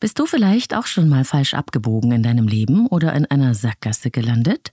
Bist 0.00 0.20
du 0.20 0.26
vielleicht 0.26 0.74
auch 0.74 0.86
schon 0.86 1.08
mal 1.08 1.24
falsch 1.24 1.54
abgebogen 1.54 2.12
in 2.12 2.22
deinem 2.22 2.46
Leben 2.46 2.86
oder 2.86 3.14
in 3.14 3.26
einer 3.26 3.54
Sackgasse 3.54 4.12
gelandet? 4.12 4.72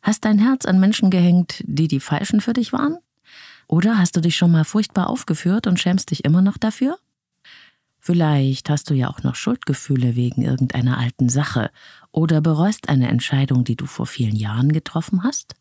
Hast 0.00 0.24
dein 0.24 0.38
Herz 0.38 0.64
an 0.64 0.80
Menschen 0.80 1.10
gehängt, 1.10 1.62
die 1.66 1.88
die 1.88 2.00
falschen 2.00 2.40
für 2.40 2.54
dich 2.54 2.72
waren? 2.72 2.96
Oder 3.68 3.98
hast 3.98 4.16
du 4.16 4.20
dich 4.20 4.34
schon 4.34 4.50
mal 4.50 4.64
furchtbar 4.64 5.10
aufgeführt 5.10 5.66
und 5.66 5.78
schämst 5.78 6.10
dich 6.10 6.24
immer 6.24 6.40
noch 6.40 6.56
dafür? 6.56 6.98
Vielleicht 7.98 8.70
hast 8.70 8.88
du 8.88 8.94
ja 8.94 9.08
auch 9.08 9.22
noch 9.22 9.34
Schuldgefühle 9.34 10.16
wegen 10.16 10.40
irgendeiner 10.42 10.98
alten 10.98 11.28
Sache 11.28 11.70
oder 12.10 12.40
bereust 12.40 12.88
eine 12.88 13.08
Entscheidung, 13.08 13.64
die 13.64 13.76
du 13.76 13.84
vor 13.84 14.06
vielen 14.06 14.34
Jahren 14.34 14.72
getroffen 14.72 15.22
hast? 15.22 15.54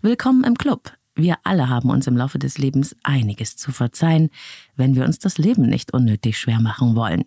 Willkommen 0.00 0.44
im 0.44 0.56
Club. 0.56 0.92
Wir 1.16 1.38
alle 1.42 1.68
haben 1.68 1.90
uns 1.90 2.06
im 2.06 2.16
Laufe 2.16 2.38
des 2.38 2.56
Lebens 2.56 2.94
einiges 3.02 3.56
zu 3.56 3.72
verzeihen, 3.72 4.30
wenn 4.76 4.94
wir 4.94 5.04
uns 5.04 5.18
das 5.18 5.38
Leben 5.38 5.68
nicht 5.68 5.92
unnötig 5.92 6.38
schwer 6.38 6.60
machen 6.60 6.94
wollen. 6.94 7.24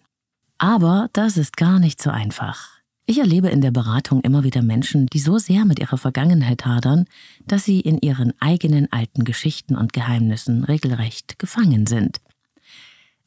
Aber 0.61 1.09
das 1.13 1.37
ist 1.37 1.57
gar 1.57 1.79
nicht 1.79 1.99
so 1.99 2.11
einfach. 2.11 2.69
Ich 3.07 3.17
erlebe 3.17 3.49
in 3.49 3.61
der 3.61 3.71
Beratung 3.71 4.21
immer 4.21 4.43
wieder 4.43 4.61
Menschen, 4.61 5.07
die 5.07 5.17
so 5.17 5.39
sehr 5.39 5.65
mit 5.65 5.79
ihrer 5.79 5.97
Vergangenheit 5.97 6.67
hadern, 6.67 7.05
dass 7.47 7.63
sie 7.63 7.79
in 7.79 7.97
ihren 7.97 8.39
eigenen 8.39 8.87
alten 8.93 9.23
Geschichten 9.23 9.75
und 9.75 9.91
Geheimnissen 9.91 10.63
regelrecht 10.63 11.39
gefangen 11.39 11.87
sind. 11.87 12.21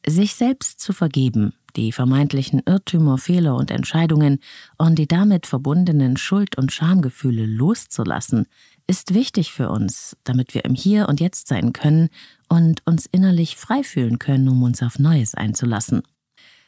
Sich 0.07 0.35
selbst 0.35 0.79
zu 0.79 0.93
vergeben, 0.93 1.53
die 1.75 1.91
vermeintlichen 1.91 2.61
Irrtümer, 2.65 3.17
Fehler 3.17 3.57
und 3.57 3.69
Entscheidungen 3.69 4.39
und 4.77 4.97
die 4.97 5.07
damit 5.07 5.45
verbundenen 5.45 6.15
Schuld- 6.15 6.57
und 6.57 6.71
Schamgefühle 6.71 7.45
loszulassen, 7.45 8.45
ist 8.87 9.13
wichtig 9.13 9.51
für 9.51 9.71
uns, 9.71 10.15
damit 10.23 10.53
wir 10.53 10.63
im 10.63 10.73
Hier 10.73 11.09
und 11.09 11.19
Jetzt 11.19 11.49
sein 11.49 11.73
können 11.73 12.07
und 12.47 12.81
uns 12.87 13.05
innerlich 13.07 13.57
frei 13.57 13.83
fühlen 13.83 14.19
können, 14.19 14.47
um 14.47 14.63
uns 14.63 14.81
auf 14.81 14.99
Neues 14.99 15.35
einzulassen. 15.35 16.01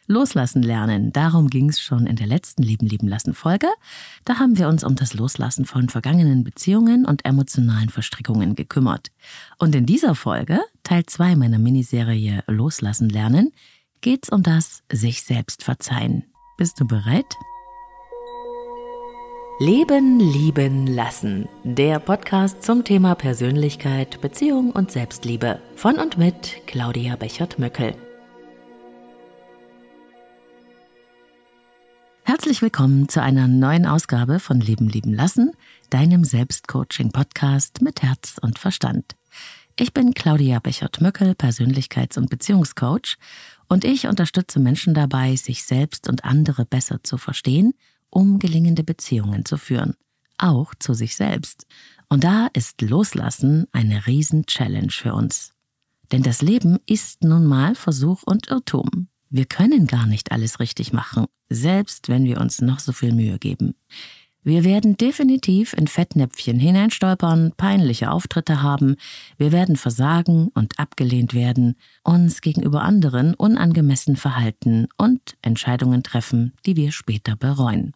Loslassen 0.08 0.64
lernen, 0.64 1.12
darum 1.12 1.50
ging 1.50 1.70
es 1.70 1.82
schon 1.82 2.08
in 2.08 2.16
der 2.16 2.28
letzten 2.28 2.64
Leben 2.64 2.88
lieben 2.88 3.08
lassen 3.08 3.34
Folge. 3.34 3.68
Da 4.24 4.40
haben 4.40 4.58
wir 4.58 4.70
uns 4.70 4.86
um 4.86 4.96
das 4.96 5.14
Loslassen 5.14 5.66
von 5.66 5.90
vergangenen 5.90 6.46
Beziehungen 6.46 7.06
und 7.06 7.26
emotionalen 7.26 7.90
Verstrickungen 7.90 8.56
gekümmert. 8.56 9.10
Und 9.60 9.76
in 9.76 9.86
dieser 9.86 10.16
Folge, 10.16 10.62
Teil 10.84 11.06
2 11.06 11.36
meiner 11.36 11.60
Miniserie 11.60 12.44
Loslassen 12.48 13.10
lernen, 13.10 13.52
geht's 14.00 14.30
um 14.30 14.44
das 14.44 14.84
sich 14.92 15.24
selbst 15.24 15.64
verzeihen. 15.64 16.24
Bist 16.58 16.80
du 16.80 16.88
bereit? 16.88 17.36
Leben, 19.60 20.20
lieben, 20.20 20.88
lassen. 20.88 21.50
Der 21.64 22.00
Podcast 22.00 22.64
zum 22.64 22.84
Thema 22.84 23.16
Persönlichkeit, 23.16 24.22
Beziehung 24.22 24.72
und 24.72 24.92
Selbstliebe. 24.92 25.60
Von 25.76 25.96
und 25.98 26.18
mit 26.18 26.62
Claudia 26.68 27.16
Bechert-Möckel. 27.16 27.96
Herzlich 32.28 32.62
willkommen 32.62 33.08
zu 33.08 33.22
einer 33.22 33.48
neuen 33.48 33.86
Ausgabe 33.86 34.42
von 34.42 34.60
Leben 34.60 34.90
lieben 34.90 35.14
lassen, 35.14 35.54
deinem 35.90 36.26
Selbstcoaching-Podcast 36.26 37.82
mit 37.82 38.02
Herz 38.02 38.36
und 38.42 38.60
Verstand. 38.60 39.16
Ich 39.80 39.94
bin 39.94 40.14
Claudia 40.14 40.60
Bechert-Möckel, 40.60 41.36
Persönlichkeits- 41.36 42.18
und 42.18 42.30
Beziehungscoach 42.30 43.16
und 43.70 43.86
ich 43.86 44.08
unterstütze 44.08 44.60
Menschen 44.60 44.94
dabei, 44.94 45.38
sich 45.38 45.64
selbst 45.64 46.10
und 46.10 46.26
andere 46.26 46.66
besser 46.66 47.00
zu 47.02 47.18
verstehen, 47.18 47.74
um 48.10 48.40
gelingende 48.40 48.84
Beziehungen 48.84 49.46
zu 49.46 49.56
führen, 49.56 49.96
auch 50.38 50.76
zu 50.78 50.94
sich 50.94 51.16
selbst. 51.16 51.66
Und 52.10 52.26
da 52.26 52.50
ist 52.52 52.82
Loslassen 52.82 53.68
eine 53.72 54.06
Riesen-Challenge 54.06 54.92
für 54.92 55.14
uns. 55.14 55.54
Denn 56.12 56.24
das 56.24 56.42
Leben 56.42 56.80
ist 56.88 57.24
nun 57.24 57.46
mal 57.46 57.74
Versuch 57.74 58.24
und 58.24 58.50
Irrtum. 58.50 59.08
Wir 59.30 59.46
können 59.46 59.88
gar 59.88 60.06
nicht 60.06 60.32
alles 60.32 60.60
richtig 60.60 60.94
machen, 60.94 61.26
selbst 61.50 62.10
wenn 62.10 62.24
wir 62.24 62.40
uns 62.40 62.62
noch 62.62 62.80
so 62.80 62.92
viel 62.92 63.14
Mühe 63.14 63.40
geben. 63.40 63.76
Wir 64.48 64.64
werden 64.64 64.96
definitiv 64.96 65.74
in 65.74 65.88
Fettnäpfchen 65.88 66.58
hineinstolpern, 66.58 67.52
peinliche 67.58 68.10
Auftritte 68.10 68.62
haben, 68.62 68.96
wir 69.38 69.52
werden 69.52 69.76
versagen 69.76 70.48
und 70.54 70.80
abgelehnt 70.80 71.34
werden, 71.34 71.76
uns 72.04 72.40
gegenüber 72.40 72.84
anderen 72.84 73.34
unangemessen 73.34 74.16
verhalten 74.16 74.88
und 74.96 75.36
Entscheidungen 75.42 76.02
treffen, 76.02 76.54
die 76.66 76.78
wir 76.78 76.94
später 76.94 77.36
bereuen. 77.36 77.92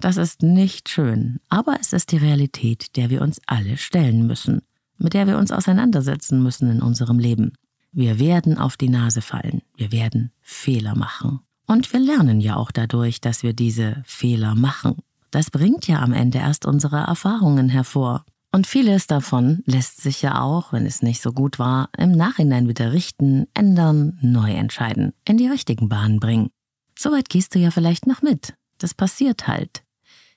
Das 0.00 0.16
ist 0.16 0.42
nicht 0.42 0.88
schön, 0.88 1.38
aber 1.50 1.76
es 1.78 1.92
ist 1.92 2.12
die 2.12 2.16
Realität, 2.16 2.96
der 2.96 3.10
wir 3.10 3.20
uns 3.20 3.38
alle 3.46 3.76
stellen 3.76 4.26
müssen, 4.26 4.62
mit 4.96 5.12
der 5.12 5.26
wir 5.26 5.36
uns 5.36 5.52
auseinandersetzen 5.52 6.42
müssen 6.42 6.70
in 6.70 6.80
unserem 6.80 7.18
Leben. 7.18 7.52
Wir 7.98 8.20
werden 8.20 8.58
auf 8.58 8.76
die 8.76 8.90
Nase 8.90 9.20
fallen, 9.22 9.60
wir 9.76 9.90
werden 9.90 10.30
Fehler 10.40 10.96
machen. 10.96 11.40
Und 11.66 11.92
wir 11.92 11.98
lernen 11.98 12.40
ja 12.40 12.54
auch 12.54 12.70
dadurch, 12.70 13.20
dass 13.20 13.42
wir 13.42 13.54
diese 13.54 14.04
Fehler 14.06 14.54
machen. 14.54 14.98
Das 15.32 15.50
bringt 15.50 15.88
ja 15.88 15.98
am 15.98 16.12
Ende 16.12 16.38
erst 16.38 16.64
unsere 16.64 16.98
Erfahrungen 16.98 17.68
hervor. 17.68 18.24
Und 18.52 18.68
vieles 18.68 19.08
davon 19.08 19.64
lässt 19.66 20.00
sich 20.00 20.22
ja 20.22 20.40
auch, 20.40 20.72
wenn 20.72 20.86
es 20.86 21.02
nicht 21.02 21.20
so 21.20 21.32
gut 21.32 21.58
war, 21.58 21.90
im 21.98 22.12
Nachhinein 22.12 22.68
wieder 22.68 22.92
richten, 22.92 23.48
ändern, 23.52 24.16
neu 24.22 24.52
entscheiden, 24.52 25.12
in 25.24 25.36
die 25.36 25.48
richtigen 25.48 25.88
Bahnen 25.88 26.20
bringen. 26.20 26.50
Soweit 26.96 27.28
gehst 27.28 27.56
du 27.56 27.58
ja 27.58 27.72
vielleicht 27.72 28.06
noch 28.06 28.22
mit. 28.22 28.54
Das 28.78 28.94
passiert 28.94 29.48
halt. 29.48 29.82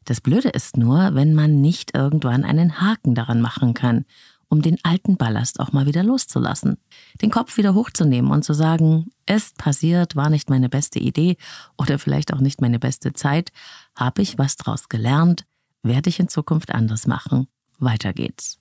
Das 0.06 0.20
Blöde 0.20 0.50
ist 0.50 0.78
nur, 0.78 1.14
wenn 1.14 1.36
man 1.36 1.62
nicht 1.62 1.94
irgendwann 1.94 2.44
einen 2.44 2.82
Haken 2.82 3.14
daran 3.14 3.40
machen 3.40 3.76
kann 3.76 4.06
um 4.52 4.62
den 4.62 4.78
alten 4.84 5.16
Ballast 5.16 5.62
auch 5.62 5.72
mal 5.72 5.86
wieder 5.86 6.04
loszulassen. 6.04 6.78
Den 7.22 7.32
Kopf 7.32 7.56
wieder 7.56 7.74
hochzunehmen 7.74 8.32
und 8.32 8.44
zu 8.44 8.54
sagen, 8.54 9.10
ist 9.26 9.58
passiert, 9.58 10.18
war 10.18 10.30
nicht 10.30 10.50
meine 10.50 10.68
beste 10.68 11.00
Idee 11.00 11.38
oder 11.78 11.98
vielleicht 11.98 12.34
auch 12.34 12.42
nicht 12.42 12.60
meine 12.60 12.78
beste 12.78 13.14
Zeit, 13.14 13.54
habe 13.96 14.22
ich 14.22 14.38
was 14.38 14.58
draus 14.58 14.90
gelernt, 14.90 15.46
werde 15.84 16.10
ich 16.10 16.20
in 16.20 16.28
Zukunft 16.28 16.72
anders 16.72 17.08
machen. 17.08 17.48
Weiter 17.80 18.12
geht's. 18.12 18.60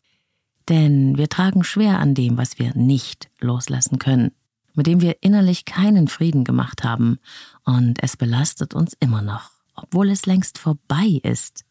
Denn 0.69 1.19
wir 1.19 1.29
tragen 1.29 1.65
schwer 1.65 1.99
an 1.99 2.15
dem, 2.15 2.39
was 2.39 2.61
wir 2.61 2.73
nicht 2.77 3.29
loslassen 3.41 3.99
können, 3.99 4.31
mit 4.75 4.87
dem 4.87 5.01
wir 5.01 5.17
innerlich 5.23 5.65
keinen 5.65 6.07
Frieden 6.07 6.45
gemacht 6.45 6.85
haben, 6.85 7.19
und 7.65 8.01
es 8.01 8.17
belastet 8.17 8.75
uns 8.75 8.97
immer 9.01 9.23
noch, 9.23 9.51
obwohl 9.75 10.09
es 10.11 10.25
längst 10.25 10.57
vorbei 10.59 11.19
ist. 11.25 11.65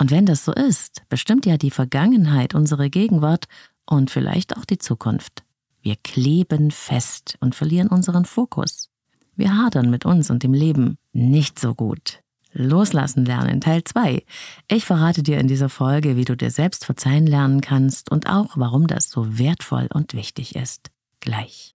Und 0.00 0.10
wenn 0.10 0.24
das 0.24 0.46
so 0.46 0.52
ist, 0.52 1.02
bestimmt 1.10 1.44
ja 1.44 1.58
die 1.58 1.70
Vergangenheit 1.70 2.54
unsere 2.54 2.88
Gegenwart 2.88 3.44
und 3.84 4.10
vielleicht 4.10 4.56
auch 4.56 4.64
die 4.64 4.78
Zukunft. 4.78 5.42
Wir 5.82 5.96
kleben 6.02 6.70
fest 6.70 7.36
und 7.40 7.54
verlieren 7.54 7.88
unseren 7.88 8.24
Fokus. 8.24 8.88
Wir 9.36 9.54
hadern 9.54 9.90
mit 9.90 10.06
uns 10.06 10.30
und 10.30 10.42
dem 10.42 10.54
Leben 10.54 10.96
nicht 11.12 11.58
so 11.58 11.74
gut. 11.74 12.20
Loslassen 12.52 13.26
lernen 13.26 13.60
Teil 13.60 13.84
2. 13.84 14.24
Ich 14.68 14.86
verrate 14.86 15.22
dir 15.22 15.38
in 15.38 15.48
dieser 15.48 15.68
Folge, 15.68 16.16
wie 16.16 16.24
du 16.24 16.34
dir 16.34 16.50
selbst 16.50 16.86
verzeihen 16.86 17.26
lernen 17.26 17.60
kannst 17.60 18.10
und 18.10 18.26
auch, 18.26 18.56
warum 18.56 18.86
das 18.86 19.10
so 19.10 19.38
wertvoll 19.38 19.88
und 19.92 20.14
wichtig 20.14 20.56
ist. 20.56 20.90
Gleich. 21.20 21.74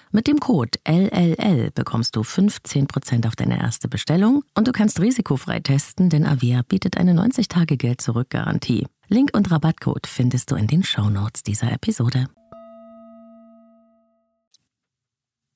Mit 0.13 0.27
dem 0.27 0.41
Code 0.41 0.77
LLL 0.85 1.71
bekommst 1.71 2.17
du 2.17 2.21
15% 2.21 3.25
auf 3.27 3.37
deine 3.37 3.61
erste 3.61 3.87
Bestellung 3.87 4.43
und 4.55 4.67
du 4.67 4.73
kannst 4.73 4.99
risikofrei 4.99 5.61
testen, 5.61 6.09
denn 6.09 6.25
Avia 6.25 6.63
bietet 6.67 6.97
eine 6.97 7.13
90-Tage-Geld-Zurück-Garantie. 7.13 8.87
Link 9.07 9.29
und 9.33 9.49
Rabattcode 9.51 10.07
findest 10.07 10.51
du 10.51 10.55
in 10.55 10.67
den 10.67 10.83
Shownotes 10.83 11.43
dieser 11.43 11.71
Episode. 11.71 12.27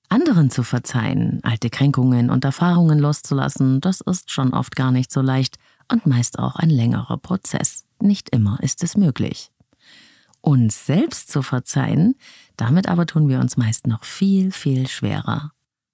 Anderen 0.07 0.49
zu 0.49 0.63
verzeihen, 0.63 1.41
alte 1.43 1.69
Kränkungen 1.69 2.29
und 2.29 2.45
Erfahrungen 2.45 2.99
loszulassen, 2.99 3.81
das 3.81 3.99
ist 3.99 4.31
schon 4.31 4.53
oft 4.53 4.77
gar 4.77 4.91
nicht 4.91 5.11
so 5.11 5.19
leicht 5.19 5.57
und 5.91 6.05
meist 6.05 6.39
auch 6.39 6.55
ein 6.55 6.69
längerer 6.69 7.17
Prozess. 7.17 7.83
Nicht 7.99 8.29
immer 8.29 8.57
ist 8.61 8.83
es 8.83 8.95
möglich 8.95 9.51
uns 10.45 10.85
selbst 10.85 11.31
zu 11.31 11.41
verzeihen, 11.41 12.15
damit 12.55 12.87
aber 12.87 13.05
tun 13.05 13.27
wir 13.27 13.39
uns 13.39 13.57
meist 13.57 13.87
noch 13.87 14.03
viel, 14.03 14.51
viel 14.51 14.87
schwerer. 14.87 15.51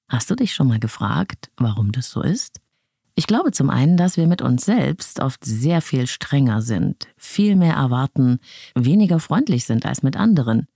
Hast 0.10 0.30
du 0.30 0.36
dich 0.36 0.54
schon 0.54 0.68
mal 0.68 0.80
gefragt, 0.80 1.50
warum 1.56 1.94
das 1.94 2.10
so 2.10 2.22
ist? 2.22 2.60
Ich 3.16 3.28
glaube 3.28 3.52
zum 3.52 3.70
einen, 3.70 3.98
dass 3.98 4.18
wir 4.18 4.28
mit 4.28 4.42
uns 4.42 4.66
selbst 4.66 5.20
oft 5.22 5.44
sehr 5.46 5.82
viel 5.82 6.06
strenger 6.08 6.62
sind, 6.62 7.08
viel 7.18 7.56
mehr 7.56 7.76
erwarten, 7.76 8.40
weniger 8.76 9.20
freundlich 9.20 9.66
sind 9.66 9.86
als 9.86 10.04
mit 10.04 10.18
anderen. 10.18 10.68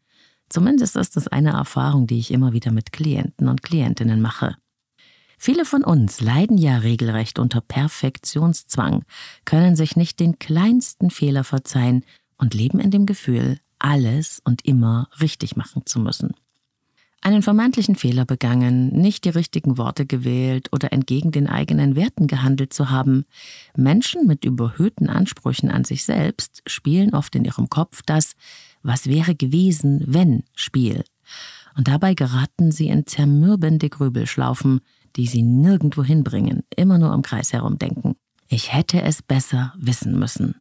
Zumindest 0.48 0.96
ist 0.96 1.18
das 1.18 1.28
eine 1.28 1.52
Erfahrung, 1.52 2.08
die 2.08 2.20
ich 2.20 2.32
immer 2.32 2.54
wieder 2.54 2.72
mit 2.72 2.92
Klienten 2.92 3.50
und 3.50 3.64
Klientinnen 3.64 4.22
mache. 4.22 4.56
Viele 5.38 5.66
von 5.66 5.84
uns 5.84 6.22
leiden 6.22 6.58
ja 6.58 6.78
regelrecht 6.78 7.40
unter 7.40 7.60
Perfektionszwang, 7.60 9.04
können 9.44 9.76
sich 9.76 9.98
nicht 9.98 10.20
den 10.20 10.40
kleinsten 10.40 11.10
Fehler 11.10 11.44
verzeihen 11.44 12.06
und 12.38 12.54
leben 12.54 12.80
in 12.80 12.92
dem 12.92 13.06
Gefühl, 13.06 13.60
alles 13.86 14.42
und 14.44 14.66
immer 14.66 15.08
richtig 15.22 15.56
machen 15.56 15.84
zu 15.86 16.00
müssen. 16.00 16.34
Einen 17.22 17.44
vermeintlichen 17.44 17.96
Fehler 17.96 18.26
begangen, 18.26 18.90
nicht 18.90 19.26
die 19.26 19.30
richtigen 19.30 19.78
Worte 19.78 20.06
gewählt 20.06 20.70
oder 20.72 20.92
entgegen 20.92 21.32
den 21.32 21.48
eigenen 21.48 21.96
Werten 21.96 22.28
gehandelt 22.28 22.74
zu 22.74 22.90
haben. 22.90 23.26
Menschen 23.76 24.28
mit 24.28 24.44
überhöhten 24.44 25.08
Ansprüchen 25.08 25.70
an 25.70 25.84
sich 25.84 26.04
selbst 26.04 26.64
spielen 26.66 27.14
oft 27.14 27.36
in 27.36 27.46
ihrem 27.46 27.70
Kopf 27.70 28.02
das 28.06 28.34
Was 28.82 29.08
wäre 29.08 29.36
gewesen, 29.36 30.04
wenn 30.06 30.44
Spiel. 30.56 31.04
Und 31.78 31.88
dabei 31.88 32.14
geraten 32.14 32.72
sie 32.72 32.88
in 32.88 33.06
zermürbende 33.06 33.90
Grübelschlaufen, 33.90 34.82
die 35.16 35.28
sie 35.28 35.42
nirgendwo 35.42 36.04
hinbringen, 36.04 36.64
immer 36.76 36.98
nur 36.98 37.14
im 37.14 37.22
Kreis 37.22 37.54
herumdenken. 37.54 38.16
Ich 38.48 38.74
hätte 38.74 39.02
es 39.02 39.22
besser 39.22 39.74
wissen 39.78 40.18
müssen. 40.18 40.56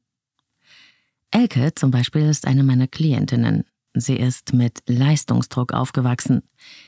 Elke 1.34 1.75
zum 1.75 1.90
Beispiel 1.90 2.28
ist 2.28 2.46
eine 2.46 2.62
meiner 2.62 2.86
Klientinnen. 2.86 3.64
Sie 3.92 4.14
ist 4.14 4.54
mit 4.54 4.84
Leistungsdruck 4.86 5.72
aufgewachsen. 5.72 6.42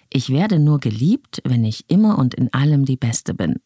Ich 0.08 0.30
werde 0.30 0.60
nur 0.60 0.78
geliebt, 0.78 1.42
wenn 1.44 1.64
ich 1.64 1.90
immer 1.90 2.16
und 2.16 2.32
in 2.32 2.54
allem 2.54 2.84
die 2.84 2.96
Beste 2.96 3.34
bin. 3.34 3.56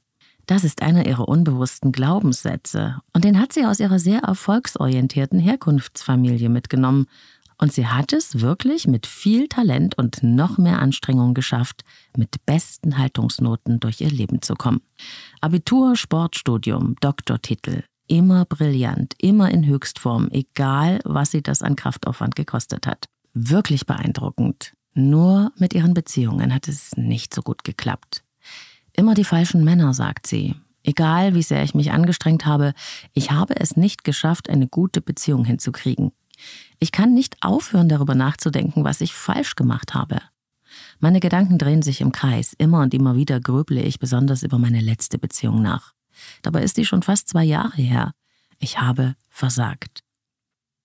Das 0.46 0.64
ist 0.64 0.80
einer 0.80 1.06
ihrer 1.06 1.28
unbewussten 1.28 1.92
Glaubenssätze 1.92 2.96
und 3.12 3.24
den 3.24 3.38
hat 3.38 3.52
sie 3.52 3.66
aus 3.66 3.78
ihrer 3.78 3.98
sehr 3.98 4.20
erfolgsorientierten 4.20 5.38
Herkunftsfamilie 5.38 6.48
mitgenommen 6.48 7.08
und 7.58 7.74
sie 7.74 7.86
hat 7.86 8.14
es 8.14 8.40
wirklich 8.40 8.86
mit 8.86 9.06
viel 9.06 9.48
Talent 9.48 9.98
und 9.98 10.22
noch 10.22 10.56
mehr 10.56 10.78
Anstrengung 10.78 11.34
geschafft, 11.34 11.84
mit 12.16 12.46
besten 12.46 12.96
Haltungsnoten 12.96 13.80
durch 13.80 14.00
ihr 14.00 14.10
Leben 14.10 14.40
zu 14.40 14.54
kommen. 14.54 14.80
Abitur, 15.42 15.94
Sportstudium, 15.94 16.96
Doktortitel, 17.02 17.82
immer 18.10 18.44
brillant, 18.44 19.14
immer 19.18 19.50
in 19.50 19.64
Höchstform, 19.64 20.28
egal 20.32 21.00
was 21.04 21.30
sie 21.30 21.42
das 21.42 21.62
an 21.62 21.76
Kraftaufwand 21.76 22.34
gekostet 22.34 22.86
hat. 22.86 23.06
Wirklich 23.32 23.86
beeindruckend. 23.86 24.74
Nur 24.94 25.52
mit 25.56 25.72
ihren 25.72 25.94
Beziehungen 25.94 26.52
hat 26.52 26.66
es 26.66 26.96
nicht 26.96 27.32
so 27.32 27.40
gut 27.42 27.62
geklappt. 27.62 28.24
Immer 28.92 29.14
die 29.14 29.24
falschen 29.24 29.62
Männer, 29.64 29.94
sagt 29.94 30.26
sie. 30.26 30.56
Egal 30.82 31.34
wie 31.34 31.42
sehr 31.42 31.62
ich 31.62 31.74
mich 31.74 31.92
angestrengt 31.92 32.46
habe, 32.46 32.74
ich 33.12 33.30
habe 33.30 33.54
es 33.56 33.76
nicht 33.76 34.02
geschafft, 34.02 34.50
eine 34.50 34.66
gute 34.66 35.00
Beziehung 35.00 35.44
hinzukriegen. 35.44 36.10
Ich 36.80 36.90
kann 36.90 37.14
nicht 37.14 37.36
aufhören, 37.42 37.88
darüber 37.88 38.16
nachzudenken, 38.16 38.82
was 38.82 39.00
ich 39.00 39.14
falsch 39.14 39.54
gemacht 39.54 39.94
habe. 39.94 40.20
Meine 40.98 41.20
Gedanken 41.20 41.58
drehen 41.58 41.82
sich 41.82 42.00
im 42.00 42.10
Kreis. 42.10 42.54
Immer 42.58 42.80
und 42.80 42.92
immer 42.92 43.14
wieder 43.14 43.38
grüble 43.38 43.82
ich 43.82 44.00
besonders 44.00 44.42
über 44.42 44.58
meine 44.58 44.80
letzte 44.80 45.18
Beziehung 45.18 45.62
nach. 45.62 45.92
Dabei 46.43 46.62
ist 46.62 46.76
die 46.76 46.84
schon 46.84 47.02
fast 47.02 47.28
zwei 47.28 47.44
Jahre 47.44 47.76
her. 47.76 48.12
Ich 48.58 48.81
habe 48.81 49.14
versagt. 49.28 50.02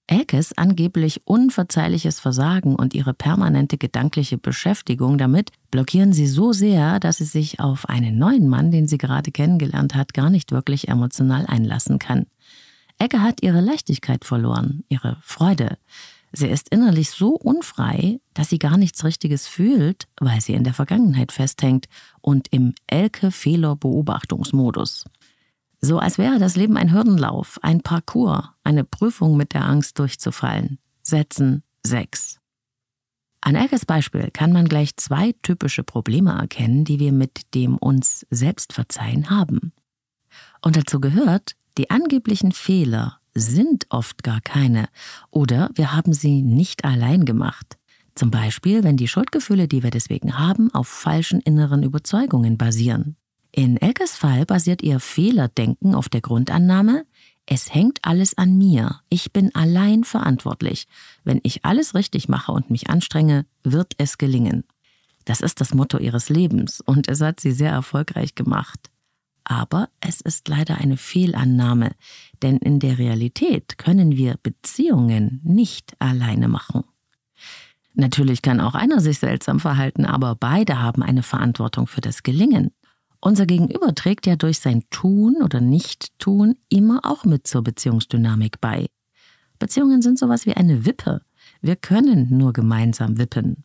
Elkes 0.08 0.56
angeblich 0.56 1.26
unverzeihliches 1.26 2.20
Versagen 2.20 2.76
und 2.76 2.94
ihre 2.94 3.16
permanente 3.16 3.80
gedankliche 3.80 4.38
Beschäftigung 4.38 5.18
damit 5.18 5.50
blockieren 5.72 6.14
sie 6.14 6.28
so 6.28 6.54
sehr, 6.54 7.00
dass 7.00 7.18
sie 7.18 7.26
sich 7.26 7.60
auf 7.60 7.90
einen 7.90 8.20
neuen 8.20 8.48
Mann, 8.48 8.70
den 8.70 8.88
sie 8.88 9.00
gerade 9.00 9.32
kennengelernt 9.32 9.96
hat, 9.96 10.14
gar 10.14 10.30
nicht 10.30 10.52
wirklich 10.52 10.90
emotional 10.90 11.48
einlassen 11.48 11.98
kann. 11.98 12.28
Elke 13.00 13.22
hat 13.22 13.42
ihre 13.42 13.62
Leichtigkeit 13.62 14.26
verloren, 14.26 14.84
ihre 14.90 15.18
Freude. 15.24 15.80
Sie 16.32 16.48
ist 16.48 16.70
innerlich 16.70 17.10
so 17.10 17.30
unfrei, 17.30 18.20
dass 18.34 18.50
sie 18.50 18.60
gar 18.60 18.78
nichts 18.78 19.04
Richtiges 19.06 19.48
fühlt, 19.48 20.08
weil 20.20 20.40
sie 20.40 20.54
in 20.54 20.64
der 20.64 20.76
Vergangenheit 20.76 21.32
festhängt 21.32 21.88
und 22.22 22.48
im 22.52 22.76
Elke-Fehler-Beobachtungsmodus. 22.88 25.06
So 25.82 26.00
als 26.00 26.18
wäre 26.18 26.40
das 26.40 26.56
Leben 26.56 26.78
ein 26.78 26.92
Hürdenlauf, 26.92 27.60
ein 27.62 27.82
Parcours, 27.82 28.50
eine 28.64 28.84
Prüfung 28.84 29.38
mit 29.38 29.54
der 29.54 29.66
Angst 29.66 30.00
durchzufallen. 30.00 30.80
Sätzen 31.02 31.64
6. 31.86 32.40
An 33.42 33.56
Elkes 33.56 33.86
Beispiel 33.86 34.32
kann 34.32 34.52
man 34.52 34.68
gleich 34.68 34.98
zwei 34.98 35.34
typische 35.44 35.84
Probleme 35.84 36.32
erkennen, 36.32 36.84
die 36.84 37.00
wir 37.00 37.12
mit 37.12 37.54
dem 37.54 37.78
uns 37.78 38.26
selbst 38.32 38.74
verzeihen 38.74 39.30
haben. 39.30 39.72
Und 40.64 40.76
dazu 40.76 41.00
gehört, 41.00 41.56
die 41.78 41.92
angeblichen 41.92 42.54
Fehler 42.54 43.20
sind 43.36 43.86
oft 43.90 44.24
gar 44.24 44.42
keine 44.42 44.88
oder 45.30 45.70
wir 45.76 45.94
haben 45.94 46.14
sie 46.14 46.42
nicht 46.42 46.86
allein 46.86 47.26
gemacht. 47.26 47.78
Zum 48.16 48.32
Beispiel, 48.32 48.84
wenn 48.84 48.98
die 48.98 49.10
Schuldgefühle, 49.10 49.68
die 49.68 49.84
wir 49.84 49.92
deswegen 49.92 50.40
haben, 50.40 50.74
auf 50.74 50.88
falschen 50.88 51.42
inneren 51.42 51.84
Überzeugungen 51.84 52.58
basieren. 52.58 53.18
In 53.58 53.78
Elkes 53.78 54.18
Fall 54.18 54.46
basiert 54.46 54.84
ihr 54.84 55.00
Fehlerdenken 55.00 55.96
auf 55.96 56.10
der 56.10 56.20
Grundannahme, 56.20 57.06
es 57.46 57.74
hängt 57.74 58.00
alles 58.02 58.38
an 58.38 58.58
mir, 58.58 59.00
ich 59.08 59.32
bin 59.32 59.56
allein 59.56 60.04
verantwortlich. 60.04 60.90
Wenn 61.24 61.40
ich 61.42 61.64
alles 61.64 61.96
richtig 61.96 62.28
mache 62.28 62.52
und 62.52 62.70
mich 62.70 62.90
anstrenge, 62.90 63.46
wird 63.64 63.94
es 63.98 64.18
gelingen. 64.18 64.66
Das 65.24 65.40
ist 65.40 65.62
das 65.62 65.74
Motto 65.74 66.00
ihres 66.00 66.28
Lebens 66.28 66.82
und 66.82 67.08
es 67.08 67.22
hat 67.22 67.40
sie 67.40 67.54
sehr 67.54 67.72
erfolgreich 67.72 68.36
gemacht. 68.36 68.92
Aber 69.46 69.88
es 70.02 70.20
ist 70.20 70.50
leider 70.50 70.78
eine 70.80 70.98
Fehlannahme, 70.98 71.92
denn 72.42 72.58
in 72.58 72.80
der 72.80 72.98
Realität 72.98 73.78
können 73.78 74.18
wir 74.18 74.36
Beziehungen 74.44 75.40
nicht 75.46 75.96
alleine 76.00 76.50
machen. 76.50 76.84
Natürlich 77.94 78.42
kann 78.42 78.60
auch 78.60 78.76
einer 78.76 79.00
sich 79.00 79.20
seltsam 79.20 79.62
verhalten, 79.62 80.04
aber 80.04 80.36
beide 80.36 80.82
haben 80.82 81.02
eine 81.02 81.24
Verantwortung 81.24 81.88
für 81.88 82.02
das 82.02 82.22
Gelingen. 82.22 82.72
Unser 83.26 83.48
Gegenüber 83.48 83.96
trägt 83.96 84.28
ja 84.28 84.36
durch 84.36 84.60
sein 84.60 84.84
Tun 84.92 85.38
oder 85.42 85.60
Nicht-Tun 85.60 86.58
immer 86.70 87.00
auch 87.06 87.26
mit 87.26 87.48
zur 87.48 87.64
Beziehungsdynamik 87.64 88.62
bei. 88.62 88.86
Beziehungen 89.58 90.04
sind 90.04 90.20
sowas 90.20 90.46
wie 90.46 90.54
eine 90.54 90.86
Wippe. 90.86 91.22
Wir 91.60 91.76
können 91.76 92.38
nur 92.38 92.54
gemeinsam 92.54 93.18
wippen. 93.18 93.64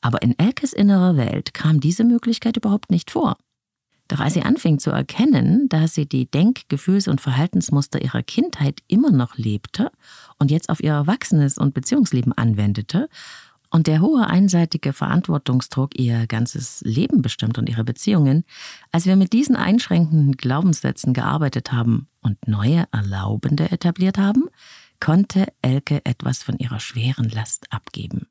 Aber 0.00 0.22
in 0.22 0.38
Elkes 0.38 0.72
innerer 0.72 1.16
Welt 1.16 1.54
kam 1.54 1.80
diese 1.80 2.04
Möglichkeit 2.04 2.56
überhaupt 2.56 2.92
nicht 2.92 3.10
vor. 3.10 3.36
Doch 4.06 4.20
als 4.20 4.34
sie 4.34 4.42
anfing 4.42 4.78
zu 4.78 4.90
erkennen, 4.90 5.68
dass 5.68 5.94
sie 5.94 6.06
die 6.06 6.30
Denk-, 6.30 6.68
Gefühls- 6.68 7.08
und 7.08 7.20
Verhaltensmuster 7.20 8.00
ihrer 8.00 8.22
Kindheit 8.22 8.78
immer 8.86 9.10
noch 9.10 9.36
lebte 9.36 9.90
und 10.38 10.52
jetzt 10.52 10.68
auf 10.68 10.80
ihr 10.80 10.92
Erwachsenes 10.92 11.58
und 11.58 11.74
Beziehungsleben 11.74 12.32
anwendete 12.32 13.08
und 13.70 13.86
der 13.86 14.00
hohe 14.00 14.26
einseitige 14.26 14.92
Verantwortungsdruck 14.92 15.98
ihr 15.98 16.26
ganzes 16.26 16.80
Leben 16.82 17.22
bestimmt 17.22 17.58
und 17.58 17.68
ihre 17.68 17.84
Beziehungen, 17.84 18.44
als 18.92 19.06
wir 19.06 19.16
mit 19.16 19.32
diesen 19.32 19.56
einschränkenden 19.56 20.36
Glaubenssätzen 20.36 21.12
gearbeitet 21.12 21.72
haben 21.72 22.08
und 22.20 22.48
neue 22.48 22.86
Erlaubende 22.92 23.70
etabliert 23.70 24.18
haben, 24.18 24.44
konnte 25.00 25.46
Elke 25.62 26.04
etwas 26.04 26.42
von 26.42 26.58
ihrer 26.58 26.80
schweren 26.80 27.28
Last 27.28 27.72
abgeben. 27.72 28.26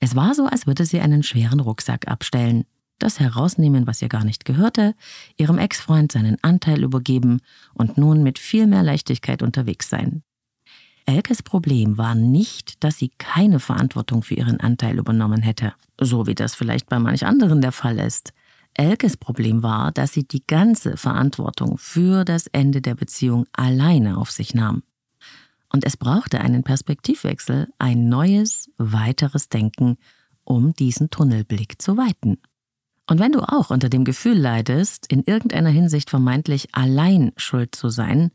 Es 0.00 0.16
war 0.16 0.34
so, 0.34 0.46
als 0.46 0.66
würde 0.66 0.86
sie 0.86 1.00
einen 1.00 1.22
schweren 1.22 1.60
Rucksack 1.60 2.08
abstellen, 2.08 2.64
das 2.98 3.20
herausnehmen, 3.20 3.86
was 3.86 4.00
ihr 4.02 4.08
gar 4.08 4.24
nicht 4.24 4.44
gehörte, 4.44 4.94
ihrem 5.36 5.58
Ex-Freund 5.58 6.12
seinen 6.12 6.36
Anteil 6.42 6.82
übergeben 6.82 7.40
und 7.74 7.98
nun 7.98 8.22
mit 8.22 8.38
viel 8.38 8.66
mehr 8.66 8.82
Leichtigkeit 8.82 9.42
unterwegs 9.42 9.88
sein. 9.88 10.22
Elkes 11.10 11.42
Problem 11.42 11.98
war 11.98 12.14
nicht, 12.14 12.84
dass 12.84 12.98
sie 12.98 13.10
keine 13.18 13.58
Verantwortung 13.58 14.22
für 14.22 14.34
ihren 14.34 14.60
Anteil 14.60 14.96
übernommen 14.96 15.42
hätte, 15.42 15.74
so 16.00 16.28
wie 16.28 16.36
das 16.36 16.54
vielleicht 16.54 16.88
bei 16.88 17.00
manch 17.00 17.26
anderen 17.26 17.60
der 17.60 17.72
Fall 17.72 17.98
ist. 17.98 18.32
Elkes 18.74 19.16
Problem 19.16 19.64
war, 19.64 19.90
dass 19.90 20.12
sie 20.12 20.22
die 20.22 20.46
ganze 20.46 20.96
Verantwortung 20.96 21.78
für 21.78 22.24
das 22.24 22.46
Ende 22.46 22.80
der 22.80 22.94
Beziehung 22.94 23.46
alleine 23.50 24.18
auf 24.18 24.30
sich 24.30 24.54
nahm. 24.54 24.84
Und 25.72 25.84
es 25.84 25.96
brauchte 25.96 26.40
einen 26.40 26.62
Perspektivwechsel, 26.62 27.66
ein 27.80 28.08
neues, 28.08 28.70
weiteres 28.78 29.48
Denken, 29.48 29.96
um 30.44 30.74
diesen 30.74 31.10
Tunnelblick 31.10 31.82
zu 31.82 31.96
weiten. 31.96 32.38
Und 33.08 33.18
wenn 33.18 33.32
du 33.32 33.40
auch 33.40 33.70
unter 33.70 33.88
dem 33.88 34.04
Gefühl 34.04 34.38
leidest, 34.38 35.10
in 35.10 35.24
irgendeiner 35.24 35.70
Hinsicht 35.70 36.08
vermeintlich 36.08 36.68
allein 36.70 37.32
schuld 37.36 37.74
zu 37.74 37.88
sein, 37.88 38.30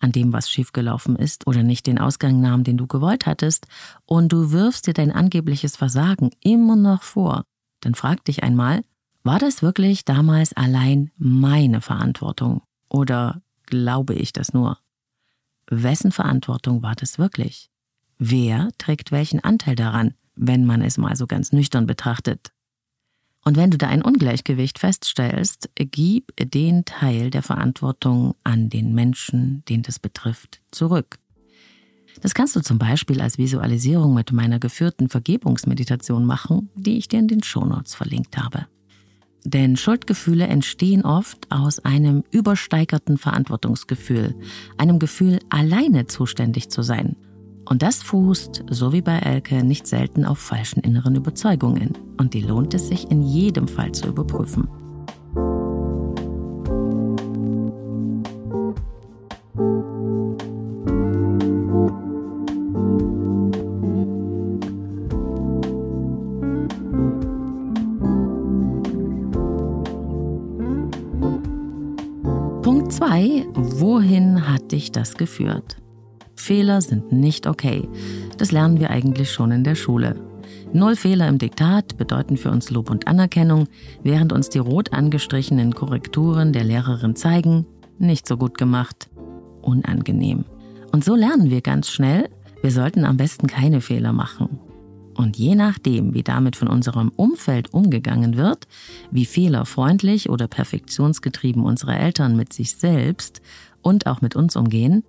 an 0.00 0.12
dem, 0.12 0.32
was 0.32 0.50
schiefgelaufen 0.50 1.16
ist 1.16 1.46
oder 1.46 1.62
nicht 1.62 1.86
den 1.86 1.98
Ausgang 1.98 2.40
nahm, 2.40 2.64
den 2.64 2.76
du 2.76 2.86
gewollt 2.86 3.26
hattest, 3.26 3.66
und 4.06 4.32
du 4.32 4.52
wirfst 4.52 4.86
dir 4.86 4.94
dein 4.94 5.12
angebliches 5.12 5.76
Versagen 5.76 6.30
immer 6.42 6.76
noch 6.76 7.02
vor, 7.02 7.44
dann 7.80 7.94
frag 7.94 8.24
dich 8.24 8.42
einmal, 8.42 8.82
war 9.22 9.38
das 9.38 9.62
wirklich 9.62 10.04
damals 10.04 10.52
allein 10.54 11.10
meine 11.16 11.80
Verantwortung? 11.80 12.62
Oder 12.88 13.42
glaube 13.66 14.14
ich 14.14 14.32
das 14.32 14.54
nur? 14.54 14.78
Wessen 15.68 16.12
Verantwortung 16.12 16.82
war 16.82 16.94
das 16.94 17.18
wirklich? 17.18 17.70
Wer 18.18 18.70
trägt 18.78 19.12
welchen 19.12 19.40
Anteil 19.40 19.76
daran, 19.76 20.14
wenn 20.34 20.64
man 20.64 20.82
es 20.82 20.98
mal 20.98 21.14
so 21.16 21.26
ganz 21.26 21.52
nüchtern 21.52 21.86
betrachtet? 21.86 22.52
Und 23.48 23.56
wenn 23.56 23.70
du 23.70 23.78
da 23.78 23.88
ein 23.88 24.02
Ungleichgewicht 24.02 24.78
feststellst, 24.78 25.70
gib 25.74 26.36
den 26.36 26.84
Teil 26.84 27.30
der 27.30 27.42
Verantwortung 27.42 28.34
an 28.44 28.68
den 28.68 28.92
Menschen, 28.92 29.64
den 29.70 29.80
das 29.80 29.98
betrifft, 29.98 30.60
zurück. 30.70 31.18
Das 32.20 32.34
kannst 32.34 32.56
du 32.56 32.60
zum 32.60 32.78
Beispiel 32.78 33.22
als 33.22 33.38
Visualisierung 33.38 34.12
mit 34.12 34.32
meiner 34.32 34.58
geführten 34.58 35.08
Vergebungsmeditation 35.08 36.26
machen, 36.26 36.68
die 36.74 36.98
ich 36.98 37.08
dir 37.08 37.20
in 37.20 37.28
den 37.28 37.42
Shownotes 37.42 37.94
verlinkt 37.94 38.36
habe. 38.36 38.66
Denn 39.46 39.78
Schuldgefühle 39.78 40.46
entstehen 40.46 41.06
oft 41.06 41.50
aus 41.50 41.78
einem 41.78 42.24
übersteigerten 42.30 43.16
Verantwortungsgefühl, 43.16 44.34
einem 44.76 44.98
Gefühl, 44.98 45.38
alleine 45.48 46.06
zuständig 46.06 46.68
zu 46.68 46.82
sein 46.82 47.16
und 47.68 47.82
das 47.82 48.02
fußt, 48.02 48.64
so 48.70 48.92
wie 48.92 49.02
bei 49.02 49.18
Elke, 49.18 49.62
nicht 49.62 49.86
selten 49.86 50.24
auf 50.24 50.38
falschen 50.38 50.80
inneren 50.80 51.16
Überzeugungen. 51.16 51.92
Und 52.16 52.32
die 52.32 52.40
lohnt 52.40 52.72
es 52.72 52.88
sich 52.88 53.10
in 53.10 53.22
jedem 53.22 53.68
Fall 53.68 53.92
zu 53.92 54.08
überprüfen. 54.08 54.68
Punkt 72.62 72.92
2. 72.92 73.46
Wohin 73.54 74.48
hat 74.48 74.72
dich 74.72 74.90
das 74.90 75.16
geführt? 75.16 75.76
Fehler 76.48 76.80
sind 76.80 77.12
nicht 77.12 77.46
okay. 77.46 77.86
Das 78.38 78.52
lernen 78.52 78.80
wir 78.80 78.88
eigentlich 78.88 79.30
schon 79.30 79.50
in 79.50 79.64
der 79.64 79.74
Schule. 79.74 80.16
Null 80.72 80.96
Fehler 80.96 81.28
im 81.28 81.36
Diktat 81.36 81.98
bedeuten 81.98 82.38
für 82.38 82.50
uns 82.50 82.70
Lob 82.70 82.88
und 82.88 83.06
Anerkennung, 83.06 83.68
während 84.02 84.32
uns 84.32 84.48
die 84.48 84.58
rot 84.58 84.94
angestrichenen 84.94 85.74
Korrekturen 85.74 86.54
der 86.54 86.64
Lehrerin 86.64 87.16
zeigen, 87.16 87.66
nicht 87.98 88.26
so 88.26 88.38
gut 88.38 88.56
gemacht, 88.56 89.10
unangenehm. 89.60 90.46
Und 90.90 91.04
so 91.04 91.14
lernen 91.14 91.50
wir 91.50 91.60
ganz 91.60 91.90
schnell, 91.90 92.30
wir 92.62 92.70
sollten 92.70 93.04
am 93.04 93.18
besten 93.18 93.46
keine 93.46 93.82
Fehler 93.82 94.14
machen. 94.14 94.58
Und 95.14 95.36
je 95.36 95.54
nachdem, 95.54 96.14
wie 96.14 96.22
damit 96.22 96.56
von 96.56 96.68
unserem 96.68 97.10
Umfeld 97.14 97.74
umgegangen 97.74 98.38
wird, 98.38 98.66
wie 99.10 99.26
fehlerfreundlich 99.26 100.30
oder 100.30 100.48
perfektionsgetrieben 100.48 101.62
unsere 101.62 101.94
Eltern 101.94 102.36
mit 102.38 102.54
sich 102.54 102.74
selbst 102.74 103.42
und 103.82 104.06
auch 104.06 104.22
mit 104.22 104.34
uns 104.34 104.56
umgehen, 104.56 105.04